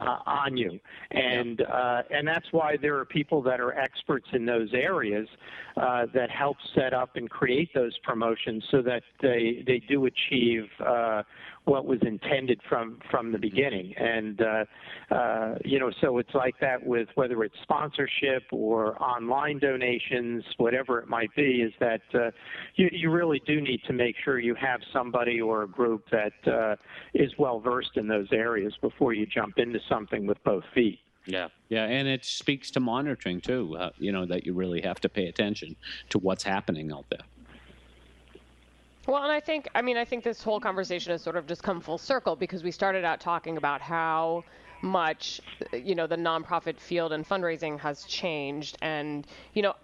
Uh, 0.00 0.18
on 0.26 0.56
you, 0.56 0.78
and 1.10 1.62
uh, 1.62 2.02
and 2.10 2.26
that's 2.26 2.46
why 2.52 2.76
there 2.76 2.96
are 2.98 3.04
people 3.04 3.42
that 3.42 3.60
are 3.60 3.72
experts 3.78 4.26
in 4.32 4.44
those 4.44 4.72
areas 4.72 5.28
uh, 5.76 6.06
that 6.14 6.30
help 6.30 6.56
set 6.74 6.92
up 6.92 7.16
and 7.16 7.30
create 7.30 7.72
those 7.74 7.96
promotions 7.98 8.64
so 8.70 8.82
that 8.82 9.02
they 9.22 9.62
they 9.66 9.80
do 9.88 10.06
achieve 10.06 10.64
uh, 10.84 11.22
what 11.66 11.84
was 11.84 11.98
intended 12.02 12.60
from 12.68 12.98
from 13.10 13.32
the 13.32 13.38
beginning. 13.38 13.94
And 13.96 14.40
uh, 14.40 15.14
uh, 15.14 15.54
you 15.64 15.78
know, 15.78 15.90
so 16.00 16.18
it's 16.18 16.34
like 16.34 16.54
that 16.60 16.84
with 16.84 17.08
whether 17.16 17.42
it's 17.44 17.56
sponsorship 17.62 18.44
or 18.52 19.00
online 19.02 19.58
donations, 19.58 20.44
whatever 20.56 20.98
it 21.00 21.08
might 21.08 21.34
be. 21.36 21.62
Is 21.62 21.72
that 21.80 22.02
uh, 22.14 22.30
you 22.76 22.88
you 22.92 23.10
really 23.10 23.42
do 23.46 23.60
need 23.60 23.82
to 23.86 23.92
make 23.92 24.16
sure 24.24 24.38
you 24.38 24.54
have 24.54 24.80
somebody 24.92 25.40
or 25.40 25.64
a 25.64 25.68
group 25.68 26.04
that 26.10 26.32
uh, 26.50 26.76
is 27.14 27.32
well 27.38 27.60
versed 27.60 27.96
in 27.96 28.08
those 28.08 28.28
areas 28.32 28.72
before 28.80 29.12
you 29.12 29.26
jump 29.26 29.58
into 29.58 29.80
something 29.88 30.26
with 30.26 30.42
both 30.44 30.64
feet. 30.74 31.00
Yeah, 31.26 31.48
yeah, 31.68 31.84
and 31.86 32.06
it 32.06 32.24
speaks 32.24 32.70
to 32.72 32.80
monitoring 32.80 33.40
too. 33.40 33.76
Uh, 33.76 33.90
you 33.98 34.12
know 34.12 34.24
that 34.26 34.46
you 34.46 34.54
really 34.54 34.80
have 34.82 35.00
to 35.00 35.08
pay 35.08 35.26
attention 35.26 35.74
to 36.10 36.18
what's 36.18 36.44
happening 36.44 36.92
out 36.92 37.06
there. 37.10 37.26
Well, 39.06 39.22
and 39.22 39.30
I 39.30 39.38
think, 39.38 39.68
I 39.74 39.82
mean, 39.82 39.96
I 39.96 40.04
think 40.04 40.24
this 40.24 40.42
whole 40.42 40.58
conversation 40.58 41.12
has 41.12 41.22
sort 41.22 41.36
of 41.36 41.46
just 41.46 41.62
come 41.62 41.80
full 41.80 41.98
circle 41.98 42.34
because 42.34 42.64
we 42.64 42.72
started 42.72 43.04
out 43.04 43.20
talking 43.20 43.56
about 43.56 43.80
how 43.80 44.42
much, 44.82 45.40
you 45.72 45.94
know, 45.94 46.08
the 46.08 46.16
nonprofit 46.16 46.78
field 46.78 47.12
and 47.12 47.26
fundraising 47.26 47.78
has 47.78 48.04
changed. 48.04 48.76
And, 48.82 49.26
you 49.54 49.62
know, 49.62 49.74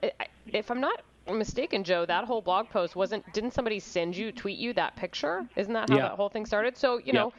if 0.52 0.70
I'm 0.70 0.80
not 0.80 1.02
mistaken, 1.30 1.84
Joe, 1.84 2.04
that 2.06 2.24
whole 2.24 2.40
blog 2.40 2.68
post 2.68 2.96
wasn't. 2.96 3.30
Didn't 3.32 3.52
somebody 3.52 3.78
send 3.78 4.16
you, 4.16 4.32
tweet 4.32 4.58
you 4.58 4.72
that 4.74 4.96
picture? 4.96 5.46
Isn't 5.56 5.72
that 5.74 5.90
how 5.90 5.96
yeah. 5.96 6.02
that 6.02 6.12
whole 6.12 6.28
thing 6.28 6.46
started? 6.46 6.76
So 6.76 6.98
you 6.98 7.04
yeah. 7.06 7.12
know, 7.12 7.32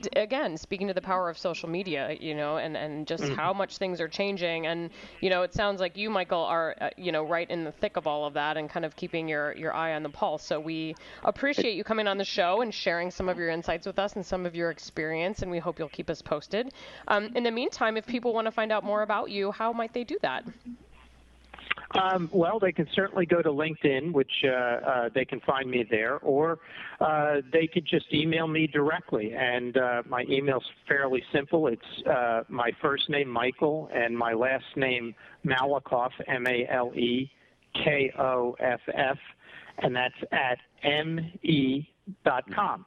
d- 0.00 0.08
again, 0.16 0.56
speaking 0.56 0.86
to 0.88 0.94
the 0.94 1.02
power 1.02 1.28
of 1.28 1.38
social 1.38 1.68
media, 1.68 2.16
you 2.18 2.34
know, 2.34 2.56
and 2.56 2.76
and 2.76 3.06
just 3.06 3.24
mm-hmm. 3.24 3.34
how 3.34 3.52
much 3.52 3.78
things 3.78 4.00
are 4.00 4.08
changing, 4.08 4.66
and 4.66 4.90
you 5.20 5.30
know, 5.30 5.42
it 5.42 5.54
sounds 5.54 5.80
like 5.80 5.96
you, 5.96 6.10
Michael, 6.10 6.42
are 6.42 6.76
uh, 6.80 6.90
you 6.96 7.12
know 7.12 7.24
right 7.24 7.50
in 7.50 7.64
the 7.64 7.72
thick 7.72 7.96
of 7.96 8.06
all 8.06 8.24
of 8.24 8.34
that 8.34 8.56
and 8.56 8.70
kind 8.70 8.84
of 8.84 8.96
keeping 8.96 9.28
your 9.28 9.54
your 9.56 9.74
eye 9.74 9.94
on 9.94 10.02
the 10.02 10.10
pulse. 10.10 10.42
So 10.42 10.58
we 10.58 10.94
appreciate 11.24 11.74
you 11.74 11.84
coming 11.84 12.06
on 12.06 12.18
the 12.18 12.24
show 12.24 12.62
and 12.62 12.72
sharing 12.72 13.10
some 13.10 13.28
of 13.28 13.38
your 13.38 13.50
insights 13.50 13.86
with 13.86 13.98
us 13.98 14.16
and 14.16 14.24
some 14.24 14.46
of 14.46 14.54
your 14.54 14.70
experience, 14.70 15.42
and 15.42 15.50
we 15.50 15.58
hope 15.58 15.78
you'll 15.78 15.88
keep 15.88 16.10
us 16.10 16.22
posted. 16.22 16.72
Um, 17.08 17.30
in 17.34 17.42
the 17.42 17.50
meantime, 17.50 17.96
if 17.96 18.06
people 18.06 18.32
want 18.32 18.46
to 18.46 18.52
find 18.52 18.72
out 18.72 18.84
more 18.84 19.02
about 19.02 19.30
you, 19.30 19.50
how 19.52 19.72
might 19.72 19.92
they 19.92 20.04
do 20.04 20.18
that? 20.22 20.44
Um, 21.92 22.28
well, 22.32 22.58
they 22.58 22.72
can 22.72 22.88
certainly 22.94 23.26
go 23.26 23.42
to 23.42 23.50
LinkedIn, 23.50 24.12
which 24.12 24.30
uh, 24.44 24.48
uh, 24.48 25.08
they 25.14 25.24
can 25.24 25.40
find 25.40 25.70
me 25.70 25.86
there, 25.88 26.18
or 26.18 26.58
uh, 27.00 27.36
they 27.52 27.66
could 27.66 27.86
just 27.86 28.06
email 28.12 28.48
me 28.48 28.66
directly. 28.66 29.34
And 29.34 29.76
uh, 29.76 30.02
my 30.06 30.24
email's 30.28 30.64
fairly 30.88 31.22
simple. 31.32 31.68
It's 31.68 32.06
uh, 32.06 32.42
my 32.48 32.72
first 32.82 33.08
name, 33.08 33.28
Michael, 33.28 33.88
and 33.94 34.16
my 34.16 34.32
last 34.32 34.64
name, 34.74 35.14
Malekoff, 35.44 36.10
M 36.26 36.46
A 36.46 36.66
L 36.68 36.92
E 36.94 37.30
K 37.74 38.12
O 38.18 38.56
F 38.58 38.80
F, 38.92 39.18
and 39.78 39.94
that's 39.94 40.14
at 40.32 40.58
me.com. 40.84 42.86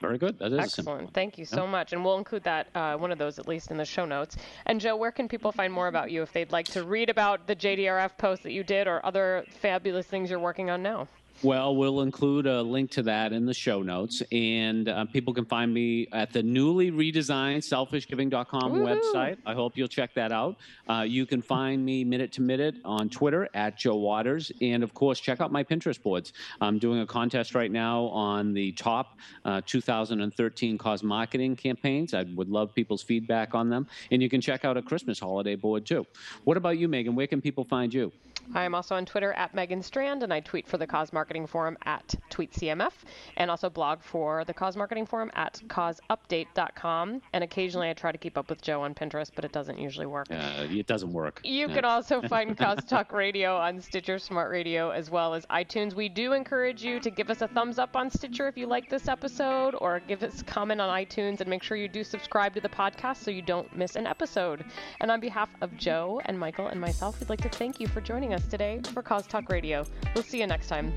Very 0.00 0.18
good. 0.18 0.38
That 0.38 0.52
is 0.52 0.58
excellent. 0.58 1.12
Thank 1.12 1.38
you 1.38 1.44
so 1.44 1.64
yeah. 1.64 1.70
much, 1.70 1.92
and 1.92 2.04
we'll 2.04 2.18
include 2.18 2.44
that 2.44 2.68
uh, 2.74 2.96
one 2.96 3.12
of 3.12 3.18
those 3.18 3.38
at 3.38 3.48
least 3.48 3.70
in 3.70 3.76
the 3.76 3.84
show 3.84 4.04
notes. 4.04 4.36
And 4.66 4.80
Joe, 4.80 4.96
where 4.96 5.12
can 5.12 5.28
people 5.28 5.52
find 5.52 5.72
more 5.72 5.88
about 5.88 6.10
you 6.10 6.22
if 6.22 6.32
they'd 6.32 6.52
like 6.52 6.66
to 6.68 6.84
read 6.84 7.10
about 7.10 7.46
the 7.46 7.56
JDRF 7.56 8.16
post 8.16 8.42
that 8.44 8.52
you 8.52 8.62
did 8.62 8.86
or 8.86 9.04
other 9.04 9.44
fabulous 9.60 10.06
things 10.06 10.30
you're 10.30 10.38
working 10.38 10.70
on 10.70 10.82
now? 10.82 11.08
Well, 11.40 11.76
we'll 11.76 12.00
include 12.00 12.46
a 12.46 12.62
link 12.62 12.90
to 12.92 13.02
that 13.04 13.32
in 13.32 13.46
the 13.46 13.54
show 13.54 13.80
notes, 13.80 14.24
and 14.32 14.88
uh, 14.88 15.04
people 15.04 15.32
can 15.32 15.44
find 15.44 15.72
me 15.72 16.08
at 16.12 16.32
the 16.32 16.42
newly 16.42 16.90
redesigned 16.90 17.58
selfishgiving.com 17.58 18.72
Woo-hoo. 18.72 18.84
website. 18.84 19.36
I 19.46 19.54
hope 19.54 19.76
you'll 19.76 19.86
check 19.86 20.14
that 20.14 20.32
out. 20.32 20.56
Uh, 20.90 21.02
you 21.06 21.26
can 21.26 21.40
find 21.40 21.84
me 21.84 22.02
minute 22.02 22.32
to 22.32 22.42
minute 22.42 22.74
on 22.84 23.08
Twitter 23.08 23.48
at 23.54 23.78
Joe 23.78 23.94
Waters, 23.94 24.50
and 24.60 24.82
of 24.82 24.94
course, 24.94 25.20
check 25.20 25.40
out 25.40 25.52
my 25.52 25.62
Pinterest 25.62 26.02
boards. 26.02 26.32
I'm 26.60 26.80
doing 26.80 27.00
a 27.02 27.06
contest 27.06 27.54
right 27.54 27.70
now 27.70 28.06
on 28.06 28.52
the 28.52 28.72
top 28.72 29.16
uh, 29.44 29.60
2013 29.64 30.76
cause 30.76 31.04
marketing 31.04 31.54
campaigns. 31.54 32.14
I 32.14 32.24
would 32.34 32.48
love 32.48 32.74
people's 32.74 33.04
feedback 33.04 33.54
on 33.54 33.70
them, 33.70 33.86
and 34.10 34.20
you 34.20 34.28
can 34.28 34.40
check 34.40 34.64
out 34.64 34.76
a 34.76 34.82
Christmas 34.82 35.20
holiday 35.20 35.54
board 35.54 35.86
too. 35.86 36.04
What 36.42 36.56
about 36.56 36.78
you, 36.78 36.88
Megan? 36.88 37.14
Where 37.14 37.28
can 37.28 37.40
people 37.40 37.64
find 37.64 37.94
you? 37.94 38.10
I 38.54 38.64
am 38.64 38.74
also 38.74 38.94
on 38.94 39.04
Twitter 39.04 39.32
at 39.34 39.54
Megan 39.54 39.82
Strand, 39.82 40.22
and 40.22 40.32
I 40.32 40.40
tweet 40.40 40.66
for 40.66 40.78
the 40.78 40.86
Cause 40.86 41.12
Marketing 41.12 41.46
Forum 41.46 41.76
at 41.84 42.14
TweetCMF, 42.30 42.92
and 43.36 43.50
also 43.50 43.68
blog 43.68 44.02
for 44.02 44.44
the 44.44 44.54
Cause 44.54 44.76
Marketing 44.76 45.06
Forum 45.06 45.30
at 45.34 45.60
causeupdate.com. 45.66 47.20
And 47.32 47.44
occasionally 47.44 47.90
I 47.90 47.92
try 47.92 48.12
to 48.12 48.18
keep 48.18 48.38
up 48.38 48.48
with 48.48 48.62
Joe 48.62 48.82
on 48.82 48.94
Pinterest, 48.94 49.30
but 49.34 49.44
it 49.44 49.52
doesn't 49.52 49.78
usually 49.78 50.06
work. 50.06 50.28
Uh, 50.30 50.66
it 50.70 50.86
doesn't 50.86 51.12
work. 51.12 51.40
You 51.44 51.68
can 51.68 51.84
also 51.84 52.22
find 52.22 52.56
Cause 52.56 52.84
Talk 52.84 53.12
Radio 53.12 53.56
on 53.56 53.80
Stitcher 53.80 54.18
Smart 54.18 54.50
Radio 54.50 54.90
as 54.90 55.10
well 55.10 55.34
as 55.34 55.44
iTunes. 55.46 55.94
We 55.94 56.08
do 56.08 56.32
encourage 56.32 56.82
you 56.82 57.00
to 57.00 57.10
give 57.10 57.30
us 57.30 57.42
a 57.42 57.48
thumbs 57.48 57.78
up 57.78 57.96
on 57.96 58.10
Stitcher 58.10 58.48
if 58.48 58.56
you 58.56 58.66
like 58.66 58.88
this 58.88 59.08
episode, 59.08 59.74
or 59.78 60.00
give 60.00 60.22
us 60.22 60.40
a 60.40 60.44
comment 60.44 60.80
on 60.80 60.88
iTunes, 60.88 61.40
and 61.40 61.48
make 61.48 61.62
sure 61.62 61.76
you 61.76 61.88
do 61.88 62.02
subscribe 62.02 62.54
to 62.54 62.60
the 62.60 62.68
podcast 62.68 63.16
so 63.18 63.30
you 63.30 63.42
don't 63.42 63.74
miss 63.76 63.96
an 63.96 64.06
episode. 64.06 64.64
And 65.00 65.10
on 65.10 65.20
behalf 65.20 65.50
of 65.60 65.76
Joe 65.76 66.20
and 66.24 66.38
Michael 66.38 66.68
and 66.68 66.80
myself, 66.80 67.20
we'd 67.20 67.28
like 67.28 67.40
to 67.42 67.48
thank 67.48 67.80
you 67.80 67.86
for 67.86 68.00
joining 68.00 68.34
us 68.34 68.37
us 68.38 68.46
today 68.46 68.80
for 68.92 69.02
Cause 69.02 69.26
Talk 69.26 69.50
Radio. 69.50 69.84
We'll 70.14 70.24
see 70.24 70.38
you 70.38 70.46
next 70.46 70.68
time. 70.68 70.92